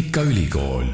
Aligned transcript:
Tehnikaülikool. 0.00 0.84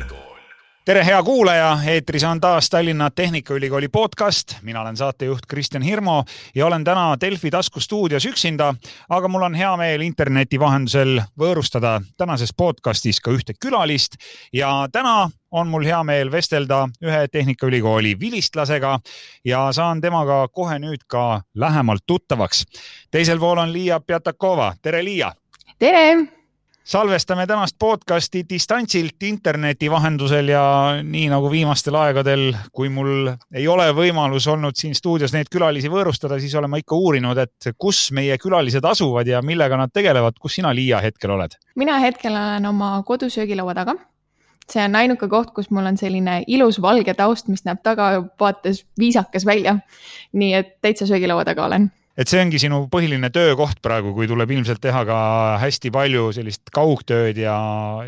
tere, 0.84 1.04
hea 1.06 1.22
kuulaja, 1.22 1.78
eetris 1.86 2.24
on 2.24 2.40
taas 2.40 2.70
Tallinna 2.70 3.10
Tehnikaülikooli 3.10 3.88
podcast, 3.88 4.56
mina 4.62 4.80
olen 4.80 4.96
saatejuht 4.96 5.46
Kristjan 5.48 5.82
Hirmu 5.82 6.24
ja 6.54 6.66
olen 6.66 6.84
täna 6.84 7.16
Delfi 7.20 7.50
taskustuudios 7.50 8.26
üksinda, 8.26 8.74
aga 9.08 9.28
mul 9.28 9.42
on 9.42 9.54
hea 9.54 9.76
meel 9.76 10.00
interneti 10.00 10.58
vahendusel 10.60 11.20
võõrustada 11.38 12.00
tänases 12.16 12.50
podcastis 12.56 13.20
ka 13.20 13.30
ühte 13.30 13.54
külalist 13.60 14.18
ja 14.52 14.88
täna 14.92 15.30
on 15.50 15.68
mul 15.68 15.86
hea 15.86 16.02
meel 16.02 16.32
vestelda 16.32 16.88
ühe 17.02 17.28
Tehnikaülikooli 17.28 18.16
vilistlasega 18.20 18.98
ja 19.44 19.68
saan 19.72 20.00
temaga 20.00 20.48
kohe 20.48 20.80
nüüd 20.82 21.06
ka 21.06 21.42
lähemalt 21.54 22.02
tuttavaks. 22.06 22.64
teisel 23.10 23.38
pool 23.38 23.58
on 23.58 23.72
Liia 23.72 24.00
Pjatakova, 24.00 24.74
tere 24.82 25.04
Liia. 25.04 25.32
tere 25.78 26.35
salvestame 26.86 27.46
tänast 27.46 27.76
podcasti 27.78 28.44
distantsilt 28.48 29.22
interneti 29.22 29.90
vahendusel 29.90 30.48
ja 30.48 30.62
nii 31.02 31.26
nagu 31.28 31.50
viimastel 31.50 31.94
aegadel, 31.98 32.52
kui 32.72 32.88
mul 32.88 33.32
ei 33.54 33.66
ole 33.68 33.88
võimalus 33.94 34.46
olnud 34.52 34.78
siin 34.78 34.94
stuudios 34.94 35.34
neid 35.34 35.50
külalisi 35.50 35.90
võõrustada, 35.90 36.38
siis 36.40 36.54
olen 36.54 36.70
ma 36.70 36.78
ikka 36.78 36.94
uurinud, 36.94 37.38
et 37.42 37.70
kus 37.78 38.12
meie 38.14 38.38
külalised 38.38 38.86
asuvad 38.86 39.26
ja 39.26 39.42
millega 39.42 39.76
nad 39.76 39.90
tegelevad. 39.90 40.38
kus 40.40 40.60
sina, 40.60 40.74
Liia, 40.74 41.00
hetkel 41.02 41.34
oled? 41.34 41.58
mina 41.74 41.98
hetkel 41.98 42.32
olen 42.32 42.66
oma 42.66 43.02
kodusöögilaua 43.06 43.74
taga. 43.74 43.96
see 44.70 44.84
on 44.84 44.94
ainuke 44.94 45.28
koht, 45.28 45.50
kus 45.54 45.70
mul 45.70 45.86
on 45.86 45.98
selline 45.98 46.44
ilus 46.46 46.82
valge 46.82 47.14
taust, 47.14 47.48
mis 47.48 47.64
näeb 47.64 47.82
tagavaates 47.82 48.86
viisakas 48.98 49.46
välja. 49.46 49.78
nii 50.32 50.54
et 50.54 50.76
täitsa 50.82 51.06
söögilaua 51.06 51.44
taga 51.44 51.66
olen 51.66 51.90
et 52.16 52.30
see 52.30 52.40
ongi 52.40 52.58
sinu 52.60 52.80
põhiline 52.92 53.28
töökoht 53.32 53.82
praegu, 53.84 54.14
kui 54.16 54.28
tuleb 54.28 54.52
ilmselt 54.56 54.80
teha 54.82 55.02
ka 55.08 55.18
hästi 55.60 55.92
palju 55.92 56.30
sellist 56.36 56.72
kaugtööd 56.74 57.36
ja, 57.40 57.56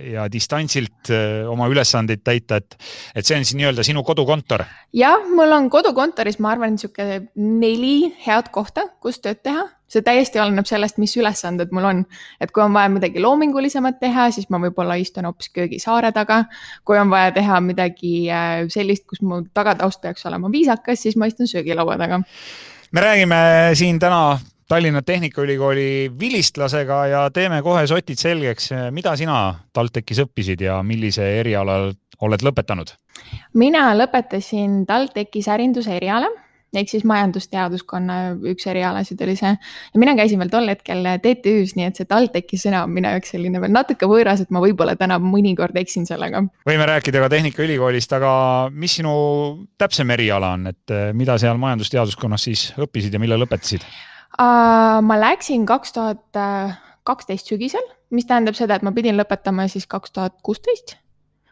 ja 0.00 0.26
distantsilt 0.32 1.12
äh, 1.12 1.44
oma 1.48 1.68
ülesandeid 1.68 2.24
täita, 2.24 2.62
et, 2.62 2.78
et 3.14 3.28
see 3.28 3.36
on 3.36 3.44
siis 3.44 3.58
nii-öelda 3.60 3.84
sinu 3.86 4.02
kodukontor. 4.08 4.64
jah, 4.96 5.26
mul 5.28 5.52
on 5.52 5.68
kodukontoris, 5.72 6.40
ma 6.40 6.54
arvan, 6.54 6.76
niisugune 6.76 7.26
neli 7.36 8.14
head 8.24 8.48
kohta, 8.54 8.88
kus 9.04 9.20
tööd 9.24 9.42
teha. 9.44 9.68
see 9.88 10.04
täiesti 10.04 10.40
oleneb 10.40 10.66
sellest, 10.68 10.98
mis 11.00 11.14
ülesanded 11.16 11.70
mul 11.72 11.84
on. 11.90 12.02
et 12.40 12.52
kui 12.52 12.64
on 12.64 12.72
vaja 12.72 12.88
midagi 12.92 13.20
loomingulisemat 13.20 14.00
teha, 14.00 14.30
siis 14.32 14.48
ma 14.48 14.60
võib-olla 14.64 14.96
istun 15.00 15.28
hoopis 15.28 15.52
köögisaare 15.52 16.14
taga. 16.16 16.46
kui 16.84 16.96
on 16.96 17.12
vaja 17.12 17.36
teha 17.36 17.60
midagi 17.60 18.14
äh, 18.32 18.64
sellist, 18.72 19.04
kus 19.04 19.20
mu 19.20 19.42
tagataust 19.52 20.00
peaks 20.00 20.24
olema 20.24 20.48
viisakas, 20.52 21.04
siis 21.04 21.20
ma 21.20 21.28
istun 21.28 21.50
söögilaua 21.50 22.00
taga 22.00 22.22
me 22.92 23.00
räägime 23.00 23.36
siin 23.74 23.98
täna 23.98 24.38
Tallinna 24.68 25.02
Tehnikaülikooli 25.02 26.12
vilistlasega 26.20 27.06
ja 27.06 27.30
teeme 27.30 27.62
kohe 27.62 27.86
sotid 27.86 28.20
selgeks, 28.20 28.70
mida 28.90 29.14
sina 29.16 29.54
TalTechis 29.72 30.20
õppisid 30.26 30.60
ja 30.64 30.82
millise 30.82 31.24
eriala 31.40 31.78
oled 32.20 32.44
lõpetanud? 32.44 32.92
mina 33.54 33.90
lõpetasin 33.96 34.84
TalTechis 34.86 35.48
ärinduse 35.48 35.96
eriala 35.96 36.28
ehk 36.76 36.90
siis 36.90 37.04
majandusteaduskonna 37.08 38.16
üks 38.50 38.66
erialasid 38.68 39.22
oli 39.24 39.36
see. 39.38 39.54
ja 39.94 40.00
mina 40.00 40.14
käisin 40.18 40.40
veel 40.42 40.50
tol 40.52 40.68
hetkel 40.68 41.06
TTÜ-s, 41.22 41.76
nii 41.78 41.88
et 41.88 42.00
see 42.00 42.08
TalTechi 42.08 42.60
sõna 42.60 42.82
on 42.84 42.92
minu 42.92 43.12
jaoks 43.14 43.32
selline 43.34 43.62
veel 43.62 43.72
natuke 43.72 44.08
võõras, 44.10 44.42
et 44.44 44.52
ma 44.54 44.62
võib-olla 44.64 44.96
täna 45.00 45.18
mõnikord 45.22 45.76
eksin 45.80 46.06
sellega. 46.08 46.44
võime 46.68 46.90
rääkida 46.90 47.24
ka 47.24 47.32
Tehnikaülikoolist, 47.32 48.12
aga 48.18 48.32
mis 48.72 48.98
sinu 49.00 49.14
täpsem 49.80 50.12
eriala 50.16 50.52
on, 50.58 50.68
et 50.74 50.94
eh, 50.94 51.10
mida 51.16 51.38
seal 51.40 51.60
majandusteaduskonnas 51.62 52.48
siis 52.50 52.68
õppisid 52.76 53.16
ja 53.16 53.22
millal 53.22 53.44
lõpetasid 53.46 53.84
uh,? 53.84 55.00
ma 55.02 55.20
läksin 55.20 55.64
kaks 55.66 55.96
tuhat 55.96 56.40
kaksteist 57.08 57.48
sügisel, 57.48 57.84
mis 58.12 58.28
tähendab 58.28 58.56
seda, 58.58 58.76
et 58.76 58.84
ma 58.84 58.92
pidin 58.92 59.16
lõpetama 59.16 59.68
siis 59.72 59.88
kaks 59.88 60.12
tuhat 60.12 60.36
kuusteist 60.44 60.98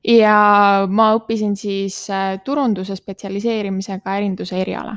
ja 0.06 0.86
ma 0.88 1.10
õppisin 1.16 1.56
siis 1.58 2.06
äh, 2.12 2.38
turunduse 2.44 2.96
spetsialiseerimisega 2.96 4.16
ärinduse 4.18 4.58
eriala, 4.60 4.94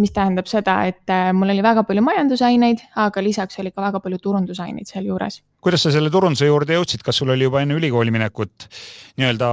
mis 0.00 0.12
tähendab 0.14 0.48
seda, 0.50 0.78
et 0.88 1.10
äh, 1.12 1.30
mul 1.36 1.52
oli 1.52 1.64
väga 1.64 1.84
palju 1.88 2.04
majandusaineid, 2.06 2.84
aga 3.02 3.24
lisaks 3.24 3.58
oli 3.62 3.72
ka 3.74 3.84
väga 3.84 4.00
palju 4.04 4.20
turundusaineid 4.22 4.88
sealjuures. 4.88 5.42
kuidas 5.62 5.84
sa 5.86 5.92
selle 5.94 6.10
turunduse 6.10 6.48
juurde 6.48 6.78
jõudsid, 6.78 7.02
kas 7.04 7.18
sul 7.20 7.34
oli 7.34 7.48
juba 7.48 7.62
enne 7.62 7.76
ülikooli 7.78 8.14
minekut 8.14 8.68
nii-öelda 9.20 9.48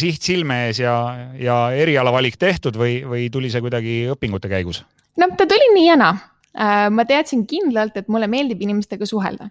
siht 0.00 0.22
silme 0.22 0.66
ees 0.68 0.82
ja, 0.82 0.96
ja 1.38 1.58
erialavalik 1.74 2.38
tehtud 2.38 2.78
või, 2.78 3.00
või 3.08 3.28
tuli 3.30 3.50
see 3.50 3.64
kuidagi 3.64 3.96
õpingute 4.14 4.50
käigus? 4.52 4.84
no 5.18 5.32
ta 5.36 5.48
tuli 5.48 5.74
nii 5.74 5.88
ja 5.90 5.98
naa. 5.98 6.14
Äh, 6.52 6.88
ma 6.92 7.06
teadsin 7.08 7.46
kindlalt, 7.48 7.96
et 7.96 8.10
mulle 8.12 8.28
meeldib 8.28 8.60
inimestega 8.60 9.06
suhelda 9.08 9.48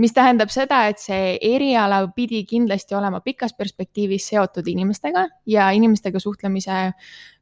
mis 0.00 0.14
tähendab 0.16 0.50
seda, 0.52 0.84
et 0.88 1.00
see 1.02 1.34
eriala 1.44 2.00
pidi 2.16 2.40
kindlasti 2.48 2.96
olema 2.96 3.20
pikas 3.24 3.52
perspektiivis 3.58 4.30
seotud 4.32 4.68
inimestega 4.70 5.26
ja 5.50 5.68
inimestega 5.76 6.22
suhtlemise 6.22 6.78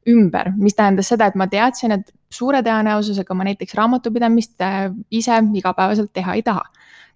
ümber, 0.09 0.51
mis 0.57 0.75
tähendas 0.75 1.11
seda, 1.13 1.29
et 1.29 1.37
ma 1.39 1.47
teadsin, 1.51 1.95
et 1.95 2.11
suure 2.33 2.61
tõenäosusega 2.65 3.37
ma 3.37 3.47
näiteks 3.47 3.75
raamatupidamist 3.79 4.65
äh, 4.65 4.79
ise 5.11 5.39
igapäevaselt 5.61 6.13
teha 6.13 6.35
ei 6.35 6.43
taha. 6.43 6.65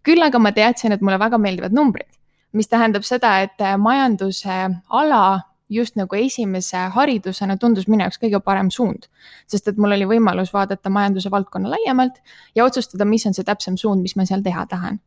küll 0.03 0.23
aga 0.23 0.39
ma 0.39 0.51
teadsin, 0.51 0.91
et 0.91 1.01
mulle 1.01 1.19
väga 1.19 1.39
meeldivad 1.39 1.75
numbrid, 1.75 2.11
mis 2.53 2.67
tähendab 2.67 3.03
seda, 3.07 3.39
et 3.43 3.59
äh, 3.61 3.77
majanduse 3.77 4.59
ala 4.89 5.23
just 5.69 5.95
nagu 5.95 6.15
esimese 6.15 6.89
haridusena 6.93 7.55
tundus 7.57 7.87
minu 7.87 8.03
jaoks 8.03 8.19
kõige 8.21 8.39
parem 8.43 8.69
suund. 8.71 9.07
sest 9.47 9.67
et 9.67 9.77
mul 9.77 9.95
oli 9.95 10.05
võimalus 10.05 10.53
vaadata 10.53 10.89
majanduse 10.89 11.31
valdkonna 11.31 11.71
laiemalt 11.71 12.19
ja 12.55 12.65
otsustada, 12.65 13.05
mis 13.05 13.25
on 13.25 13.33
see 13.33 13.43
täpsem 13.43 13.77
suund, 13.77 14.01
mis 14.01 14.15
ma 14.15 14.25
seal 14.29 14.43
teha 14.43 14.65
tahan 14.69 14.99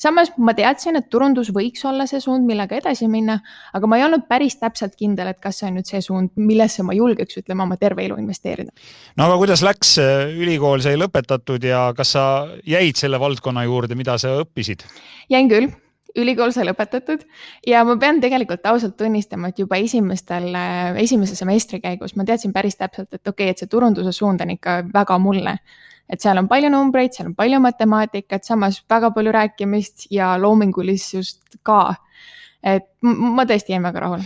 samas 0.00 0.32
ma 0.38 0.54
teadsin, 0.56 0.98
et 0.98 1.06
turundus 1.10 1.50
võiks 1.54 1.84
olla 1.88 2.06
see 2.10 2.20
suund, 2.22 2.46
millega 2.48 2.78
edasi 2.80 3.08
minna, 3.10 3.38
aga 3.76 3.90
ma 3.90 3.98
ei 3.98 4.06
olnud 4.06 4.26
päris 4.30 4.58
täpselt 4.60 4.96
kindel, 4.98 5.30
et 5.32 5.40
kas 5.42 5.60
see 5.60 5.68
on 5.70 5.78
nüüd 5.78 5.90
see 5.90 6.02
suund, 6.04 6.34
millesse 6.40 6.86
ma 6.86 6.96
julgeks, 6.96 7.38
ütleme, 7.42 7.64
oma 7.66 7.78
terve 7.80 8.04
elu 8.06 8.18
investeerida. 8.22 8.74
no 9.16 9.28
aga 9.28 9.38
kuidas 9.42 9.64
läks, 9.66 9.96
ülikool 10.34 10.82
sai 10.84 10.98
lõpetatud 11.00 11.64
ja 11.64 11.86
kas 11.96 12.16
sa 12.16 12.26
jäid 12.66 13.00
selle 13.00 13.20
valdkonna 13.22 13.64
juurde, 13.68 13.98
mida 13.98 14.18
sa 14.18 14.38
õppisid? 14.42 14.86
jäin 15.30 15.48
küll 15.50 15.72
ülikool 16.18 16.52
sai 16.54 16.66
lõpetatud 16.68 17.24
ja 17.66 17.82
ma 17.86 17.96
pean 18.00 18.20
tegelikult 18.22 18.66
ausalt 18.70 18.96
tunnistama, 18.98 19.50
et 19.50 19.58
juba 19.58 19.78
esimestel, 19.82 20.50
esimese 21.02 21.38
semestri 21.38 21.80
käigus 21.82 22.14
ma 22.18 22.26
teadsin 22.26 22.54
päris 22.54 22.78
täpselt, 22.78 23.10
et 23.12 23.22
okei 23.22 23.48
okay,, 23.48 23.54
et 23.54 23.62
see 23.62 23.70
turunduse 23.70 24.14
suund 24.14 24.44
on 24.44 24.54
ikka 24.54 24.82
väga 24.94 25.18
mulle 25.22 25.58
et 26.10 26.20
seal 26.20 26.38
on 26.38 26.48
palju 26.48 26.70
numbreid, 26.72 27.14
seal 27.14 27.30
on 27.30 27.36
palju 27.38 27.60
matemaatikat, 27.64 28.44
samas 28.44 28.82
väga 28.90 29.10
palju 29.14 29.32
rääkimist 29.34 30.08
ja 30.12 30.34
loomingulisust 30.40 31.60
ka. 31.62 31.94
et 32.62 32.90
ma 33.02 33.44
tõesti 33.44 33.74
jäin 33.74 33.84
väga 33.84 34.00
rahule 34.06 34.24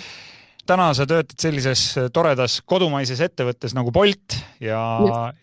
täna 0.68 0.90
sa 0.94 1.06
töötad 1.08 1.38
sellises 1.40 1.82
toredas 2.12 2.58
kodumaises 2.68 3.20
ettevõttes 3.24 3.72
nagu 3.76 3.92
Bolt 3.94 4.36
ja, 4.60 4.80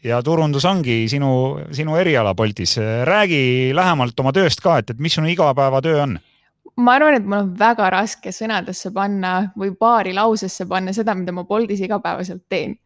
ja 0.06 0.22
turundus 0.26 0.68
ongi 0.70 1.06
sinu, 1.10 1.32
sinu 1.74 1.98
eriala 1.98 2.36
Boltis. 2.38 2.78
räägi 3.10 3.74
lähemalt 3.76 4.20
oma 4.20 4.34
tööst 4.36 4.62
ka, 4.62 4.78
et, 4.82 4.94
et 4.94 5.02
mis 5.02 5.18
sinu 5.18 5.30
igapäevatöö 5.34 6.02
on? 6.04 6.18
ma 6.78 6.98
arvan, 7.00 7.18
et 7.18 7.26
mul 7.26 7.42
on 7.42 7.52
väga 7.58 7.90
raske 7.94 8.34
sõnadesse 8.36 8.92
panna 8.94 9.36
või 9.58 9.74
paari 9.80 10.14
lausesse 10.14 10.68
panna 10.70 10.94
seda, 10.94 11.16
mida 11.18 11.34
ma 11.34 11.46
Boltis 11.48 11.82
igapäevaselt 11.82 12.46
teen 12.50 12.78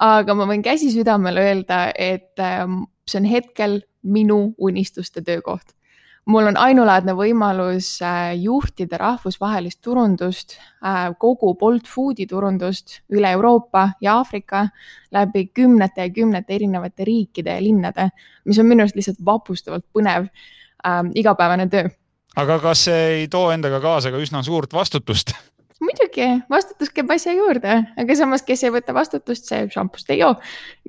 aga 0.00 0.34
ma 0.34 0.46
võin 0.48 0.62
käsi 0.64 0.90
südamel 0.92 1.38
öelda, 1.42 1.84
et 1.94 2.40
ähm, 2.40 2.84
see 3.08 3.20
on 3.20 3.28
hetkel 3.28 3.80
minu 4.02 4.54
unistuste 4.58 5.22
töökoht. 5.22 5.74
mul 6.26 6.46
on 6.46 6.56
ainulaadne 6.56 7.16
võimalus 7.18 7.96
äh, 8.06 8.36
juhtida 8.38 8.98
rahvusvahelist 8.98 9.80
turundust, 9.82 10.54
äh, 10.86 11.10
kogu 11.18 11.54
Bolt 11.58 11.88
Foodi 11.90 12.26
turundust 12.30 13.00
üle 13.10 13.30
Euroopa 13.30 13.88
ja 14.00 14.14
Aafrika 14.20 14.68
läbi 15.10 15.46
kümnete 15.46 16.06
ja 16.06 16.10
kümnete 16.10 16.54
erinevate 16.54 17.04
riikide 17.04 17.56
ja 17.56 17.62
linnade, 17.62 18.08
mis 18.44 18.58
on 18.58 18.70
minu 18.70 18.86
arust 18.86 18.96
lihtsalt 18.96 19.18
vapustavalt 19.24 19.84
põnev 19.92 20.28
äh, 20.86 21.02
igapäevane 21.14 21.66
töö 21.68 21.90
aga 22.36 22.58
kas 22.62 22.86
see 22.88 23.00
ei 23.16 23.28
too 23.28 23.50
endaga 23.52 23.80
kaasa 23.82 24.12
ka 24.12 24.20
üsna 24.22 24.42
suurt 24.46 24.72
vastutust 24.72 25.34
muidugi, 25.82 26.26
vastutus 26.50 26.90
käib 26.94 27.10
asja 27.14 27.34
juurde, 27.36 27.74
aga 27.98 28.16
samas, 28.18 28.44
kes 28.46 28.62
ei 28.66 28.72
võta 28.74 28.94
vastutust, 28.96 29.48
see 29.50 29.66
šampust 29.72 30.10
ei 30.12 30.20
joo. 30.22 30.32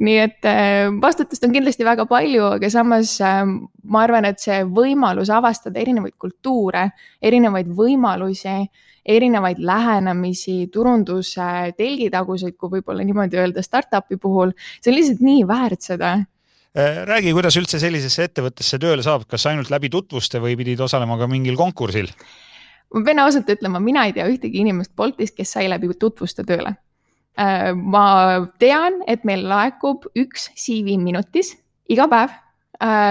nii 0.04 0.18
et 0.22 0.48
äh, 0.50 0.88
vastutust 1.02 1.44
on 1.48 1.54
kindlasti 1.56 1.86
väga 1.88 2.06
palju, 2.10 2.46
aga 2.60 2.70
samas 2.74 3.16
äh, 3.24 3.44
ma 3.84 4.04
arvan, 4.06 4.28
et 4.30 4.42
see 4.44 4.62
võimalus 4.66 5.32
avastada 5.34 5.82
erinevaid 5.82 6.16
kultuure, 6.22 6.90
erinevaid 7.22 7.72
võimalusi, 7.74 8.58
erinevaid 9.04 9.60
lähenemisi, 9.60 10.70
turunduse 10.72 11.74
telgitaguseid, 11.78 12.56
kui 12.56 12.78
võib-olla 12.78 13.04
niimoodi 13.04 13.42
öelda 13.42 13.66
startup'i 13.66 14.20
puhul, 14.22 14.54
see 14.80 14.94
on 14.94 15.00
lihtsalt 15.00 15.26
nii 15.26 15.44
väärt 15.50 15.90
seda 15.90 16.16
äh, 16.22 17.04
räägi, 17.10 17.36
kuidas 17.36 17.60
üldse 17.60 17.82
sellisesse 17.82 18.30
ettevõttesse 18.30 18.80
tööle 18.82 19.06
saab, 19.06 19.28
kas 19.30 19.50
ainult 19.52 19.74
läbi 19.74 19.92
tutvuste 19.94 20.42
või 20.44 20.56
pidid 20.60 20.86
osalema 20.86 21.20
ka 21.20 21.30
mingil 21.32 21.60
konkursil? 21.60 22.14
Ma 22.94 23.04
pean 23.06 23.20
ausalt 23.24 23.50
ütlema, 23.50 23.82
mina 23.84 24.06
ei 24.08 24.14
tea 24.14 24.28
ühtegi 24.30 24.62
inimest 24.62 24.96
Boltist, 24.96 25.36
kes 25.38 25.56
sai 25.56 25.68
läbi 25.70 25.90
tutvuste 26.00 26.46
tööle. 26.48 26.76
Äh, 27.40 27.74
ma 27.74 28.06
tean, 28.62 29.02
et 29.08 29.26
meil 29.26 29.46
laekub 29.50 30.08
üks 30.16 30.52
CV 30.54 30.98
minutis 31.02 31.56
iga 31.90 32.08
päev 32.08 32.40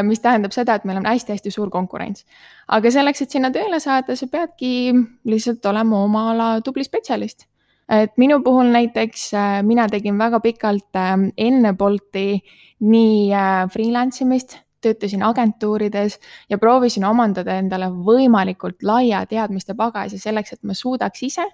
mis 0.05 0.21
tähendab 0.21 0.53
seda, 0.53 0.75
et 0.75 0.83
meil 0.85 0.99
on 0.99 1.07
hästi-hästi 1.07 1.49
suur 1.55 1.71
konkurents. 1.73 2.27
aga 2.69 2.91
selleks, 2.93 3.23
et 3.23 3.31
sinna 3.31 3.49
tööle 3.55 3.79
saada, 3.81 4.17
sa 4.19 4.27
peadki 4.29 4.93
lihtsalt 5.25 5.65
olema 5.71 6.03
oma 6.05 6.25
ala 6.33 6.49
tubli 6.61 6.85
spetsialist 6.85 7.47
et 7.93 8.13
minu 8.21 8.41
puhul 8.45 8.71
näiteks 8.73 9.31
mina 9.67 9.87
tegin 9.91 10.19
väga 10.19 10.41
pikalt 10.41 10.99
enne 11.37 11.73
Bolti 11.79 12.43
nii 12.81 13.33
freelance 13.73 14.25
imist, 14.25 14.57
töötasin 14.83 15.23
agentuurides 15.27 16.19
ja 16.51 16.59
proovisin 16.59 17.07
omandada 17.09 17.57
endale 17.61 17.89
võimalikult 17.93 18.83
laia 18.83 19.25
teadmiste 19.27 19.75
pagasi 19.79 20.19
selleks, 20.19 20.53
et 20.53 20.63
ma 20.63 20.75
suudaks 20.75 21.23
ise 21.23 21.47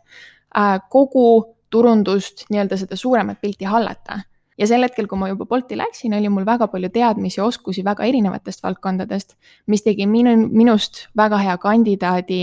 kogu 0.90 1.28
turundust, 1.70 2.46
nii-öelda 2.48 2.78
seda 2.80 2.96
suuremat 2.96 3.40
pilti 3.40 3.68
hallata 3.68 4.22
ja 4.58 4.66
sel 4.66 4.82
hetkel, 4.82 5.06
kui 5.06 5.18
ma 5.20 5.28
juba 5.30 5.46
Bolti 5.46 5.76
läksin, 5.78 6.14
oli 6.18 6.30
mul 6.32 6.46
väga 6.46 6.68
palju 6.72 6.90
teadmisi 6.94 7.40
ja 7.40 7.46
oskusi 7.46 7.84
väga 7.84 8.06
erinevatest 8.08 8.62
valdkondadest, 8.64 9.36
mis 9.66 9.84
tegi 9.86 10.06
minu, 10.10 10.34
minust 10.48 11.06
väga 11.16 11.38
hea 11.44 11.56
kandidaadi 11.62 12.42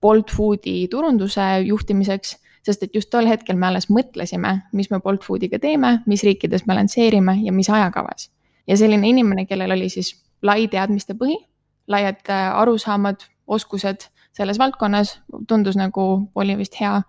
Bolt 0.00 0.32
Foodi 0.32 0.86
turunduse 0.92 1.44
juhtimiseks, 1.64 2.36
sest 2.64 2.86
et 2.86 2.96
just 2.96 3.10
tol 3.12 3.28
hetkel 3.28 3.56
me 3.60 3.68
alles 3.68 3.90
mõtlesime, 3.92 4.56
mis 4.72 4.90
me 4.92 5.00
Bolt 5.04 5.24
Foodiga 5.24 5.60
teeme, 5.60 5.98
mis 6.06 6.24
riikides 6.24 6.66
me 6.68 6.78
lansseerime 6.80 7.38
ja 7.44 7.52
mis 7.52 7.70
ajakavas. 7.70 8.30
Ja 8.66 8.76
selline 8.76 9.08
inimene, 9.08 9.46
kellel 9.46 9.76
oli 9.76 9.88
siis 9.92 10.14
lai 10.42 10.68
teadmiste 10.68 11.16
põhi, 11.18 11.36
laiad 11.88 12.20
äh, 12.32 12.50
arusaamad, 12.60 13.24
oskused 13.46 14.08
selles 14.34 14.58
valdkonnas, 14.58 15.18
tundus 15.48 15.76
nagu 15.76 16.30
oli 16.34 16.56
vist 16.58 16.80
hea 16.80 17.00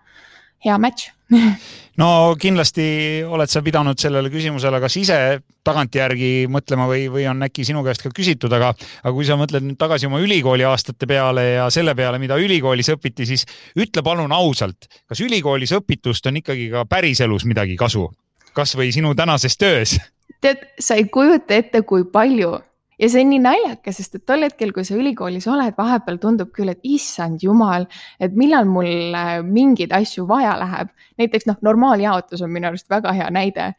hea 0.65 0.77
match 0.81 1.11
no 2.01 2.07
kindlasti 2.39 2.85
oled 3.25 3.49
sa 3.49 3.61
pidanud 3.65 3.99
sellele 4.01 4.29
küsimusele 4.33 4.79
kas 4.83 4.97
ise 4.99 5.17
tagantjärgi 5.65 6.45
mõtlema 6.51 6.85
või, 6.89 7.07
või 7.11 7.25
on 7.29 7.41
äkki 7.47 7.65
sinu 7.65 7.81
käest 7.85 8.03
ka 8.05 8.11
küsitud, 8.13 8.53
aga, 8.53 8.71
aga 9.01 9.13
kui 9.15 9.25
sa 9.25 9.37
mõtled 9.39 9.65
nüüd 9.65 9.79
tagasi 9.81 10.09
oma 10.09 10.21
ülikooli 10.21 10.65
aastate 10.69 11.09
peale 11.09 11.47
ja 11.55 11.69
selle 11.73 11.95
peale, 11.97 12.19
mida 12.21 12.37
ülikoolis 12.41 12.91
õpiti, 12.93 13.25
siis 13.25 13.47
ütle 13.81 14.03
palun 14.05 14.35
ausalt, 14.35 14.85
kas 15.09 15.23
ülikoolis 15.25 15.73
õpitust 15.79 16.29
on 16.29 16.37
ikkagi 16.43 16.69
ka 16.73 16.85
päriselus 16.89 17.47
midagi 17.49 17.77
kasu, 17.79 18.05
kasvõi 18.53 18.91
sinu 18.93 19.15
tänases 19.17 19.57
töös? 19.57 19.97
tead, 20.41 20.63
sa 20.79 20.97
ei 20.99 21.07
kujuta 21.11 21.55
ette, 21.55 21.81
kui 21.87 22.05
palju 22.11 22.55
ja 22.99 23.09
see 23.11 23.23
on 23.25 23.31
nii 23.33 23.41
naljakas, 23.43 23.99
sest 23.99 24.19
et 24.19 24.25
tol 24.27 24.45
hetkel, 24.45 24.71
kui 24.75 24.85
sa 24.87 24.97
ülikoolis 24.97 25.47
oled, 25.51 25.75
vahepeal 25.77 26.19
tundub 26.21 26.51
küll, 26.55 26.71
et 26.71 26.83
issand 26.87 27.43
jumal, 27.43 27.87
et 28.23 28.35
millal 28.37 28.67
mul 28.69 29.15
äh, 29.17 29.37
mingeid 29.43 29.93
asju 29.95 30.27
vaja 30.29 30.55
läheb. 30.61 30.93
näiteks 31.21 31.49
noh, 31.49 31.59
normaaljaotus 31.65 32.43
on 32.45 32.53
minu 32.53 32.71
arust 32.71 32.89
väga 32.89 33.13
hea 33.15 33.29
näide. 33.31 33.73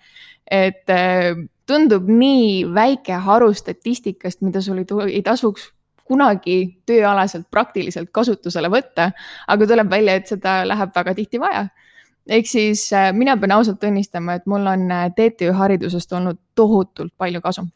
et 0.51 0.91
äh, 0.93 1.33
tundub 1.67 2.07
nii 2.09 2.67
väike 2.75 3.17
haru 3.25 3.53
statistikast, 3.55 4.43
mida 4.43 4.61
sul 4.63 4.79
ei, 4.79 4.87
ei 5.15 5.23
tasuks 5.23 5.73
kunagi 6.07 6.83
tööalaselt 6.87 7.49
praktiliselt 7.51 8.13
kasutusele 8.15 8.69
võtta, 8.71 9.11
aga 9.49 9.67
tuleb 9.67 9.91
välja, 9.91 10.15
et 10.15 10.29
seda 10.31 10.61
läheb 10.69 10.95
väga 10.95 11.15
tihti 11.15 11.41
vaja 11.43 11.67
ehk 12.29 12.49
siis 12.51 12.89
äh, 12.93 13.13
mina 13.17 13.37
pean 13.37 13.57
ausalt 13.59 13.81
tunnistama, 13.81 14.39
et 14.39 14.47
mul 14.47 14.67
on 14.67 14.89
TTÜ 15.17 15.53
haridusest 15.57 16.13
olnud 16.13 16.41
tohutult 16.57 17.13
palju 17.19 17.41
kasu 17.45 17.67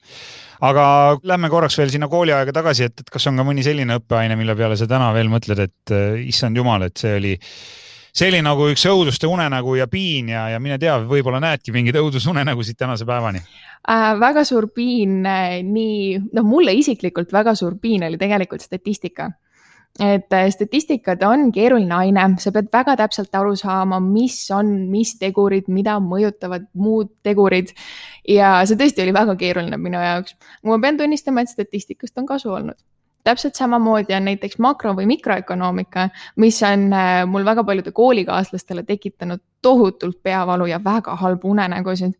aga 0.60 0.84
lähme 1.24 1.50
korraks 1.52 1.78
veel 1.78 1.92
sinna 1.92 2.08
kooliaega 2.10 2.52
tagasi, 2.52 2.90
et, 2.90 3.00
et 3.00 3.12
kas 3.12 3.26
on 3.30 3.38
ka 3.40 3.46
mõni 3.46 3.64
selline 3.64 3.96
õppeaine, 4.00 4.36
mille 4.38 4.56
peale 4.58 4.76
sa 4.76 4.88
täna 4.90 5.10
veel 5.16 5.30
mõtled, 5.32 5.62
et 5.66 5.94
äh, 5.94 6.18
issand 6.28 6.56
jumal, 6.56 6.84
et 6.88 7.00
see 7.00 7.16
oli 7.16 7.36
see 8.10 8.26
oli 8.26 8.40
nagu 8.42 8.66
üks 8.72 8.84
õuduste 8.90 9.28
unenägu 9.30 9.76
ja 9.78 9.86
piin 9.90 10.32
ja, 10.32 10.48
ja 10.50 10.58
mine 10.62 10.80
tea, 10.82 10.96
võib-olla 11.06 11.38
näedki 11.42 11.74
mingeid 11.74 12.00
õudusunenägusid 12.00 12.78
tänase 12.78 13.06
päevani 13.08 13.38
äh,. 13.40 14.08
väga 14.20 14.44
suur 14.44 14.66
piin 14.74 15.20
äh,, 15.26 15.60
nii, 15.66 16.18
noh, 16.34 16.46
mulle 16.46 16.74
isiklikult 16.78 17.32
väga 17.32 17.54
suur 17.58 17.78
piin 17.80 18.04
oli 18.08 18.18
tegelikult 18.20 18.66
statistika 18.66 19.30
et 20.00 20.32
äh, 20.32 20.48
statistikad 20.50 21.22
on 21.22 21.50
keeruline 21.52 21.94
aine, 21.94 22.26
sa 22.40 22.52
pead 22.54 22.70
väga 22.72 22.96
täpselt 23.02 23.34
aru 23.36 23.54
saama, 23.58 24.00
mis 24.00 24.38
on, 24.54 24.72
mis 24.90 25.16
tegurid, 25.20 25.68
mida 25.68 25.98
mõjutavad 26.00 26.68
muud 26.74 27.12
tegurid. 27.26 27.74
ja 28.28 28.60
see 28.66 28.78
tõesti 28.80 29.04
oli 29.04 29.12
väga 29.16 29.36
keeruline 29.36 29.76
minu 29.76 30.00
jaoks. 30.00 30.36
ma 30.64 30.78
pean 30.78 30.96
tunnistama, 30.96 31.44
et 31.44 31.52
statistikast 31.52 32.18
on 32.18 32.26
kasu 32.26 32.52
olnud 32.52 32.78
täpselt 33.24 33.54
samamoodi 33.54 34.14
on 34.16 34.24
näiteks 34.24 34.58
makro- 34.58 34.94
või 34.96 35.06
mikroökonoomika, 35.06 36.08
mis 36.36 36.62
on 36.62 36.92
äh, 36.92 37.26
mul 37.26 37.44
väga 37.44 37.64
paljude 37.64 37.92
koolikaaslastele 37.92 38.82
tekitanud 38.82 39.40
tohutult 39.62 40.22
peavalu 40.22 40.66
ja 40.66 40.80
väga 40.84 41.16
halbu 41.16 41.50
unenägusid. 41.50 42.12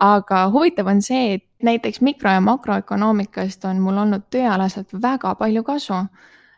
aga 0.00 0.50
huvitav 0.50 0.86
on 0.86 1.02
see, 1.02 1.34
et 1.34 1.44
näiteks 1.62 2.00
mikro- 2.00 2.32
ja 2.32 2.40
makroökonoomikast 2.40 3.64
on 3.64 3.80
mul 3.80 3.96
olnud 3.96 4.22
tööalaselt 4.30 4.88
väga 5.02 5.34
palju 5.34 5.62
kasu 5.62 5.94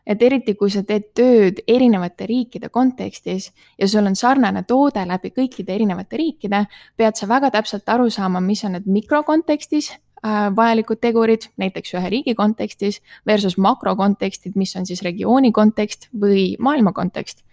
et 0.08 0.22
eriti, 0.24 0.54
kui 0.56 0.72
sa 0.72 0.82
teed 0.86 1.10
tööd 1.16 1.62
erinevate 1.68 2.26
riikide 2.28 2.70
kontekstis 2.72 3.50
ja 3.78 3.88
sul 3.88 4.08
on 4.08 4.16
sarnane 4.16 4.64
toode 4.68 5.04
läbi 5.08 5.32
kõikide 5.36 5.74
erinevate 5.76 6.20
riikide, 6.20 6.64
pead 6.96 7.18
sa 7.18 7.28
väga 7.28 7.52
täpselt 7.54 7.88
aru 7.92 8.08
saama, 8.12 8.40
mis 8.44 8.64
on 8.64 8.78
need 8.78 8.88
mikrokontekstis 8.88 9.90
äh, 9.92 10.48
vajalikud 10.56 11.02
tegurid, 11.04 11.50
näiteks 11.60 11.92
ühe 11.98 12.12
riigi 12.14 12.36
kontekstis 12.38 13.02
versus 13.28 13.58
makrokontekstid, 13.60 14.56
mis 14.56 14.72
on 14.80 14.88
siis 14.88 15.04
regiooni 15.04 15.52
kontekst 15.52 16.08
või 16.16 16.54
maailma 16.58 16.94
kontekst. 16.96 17.44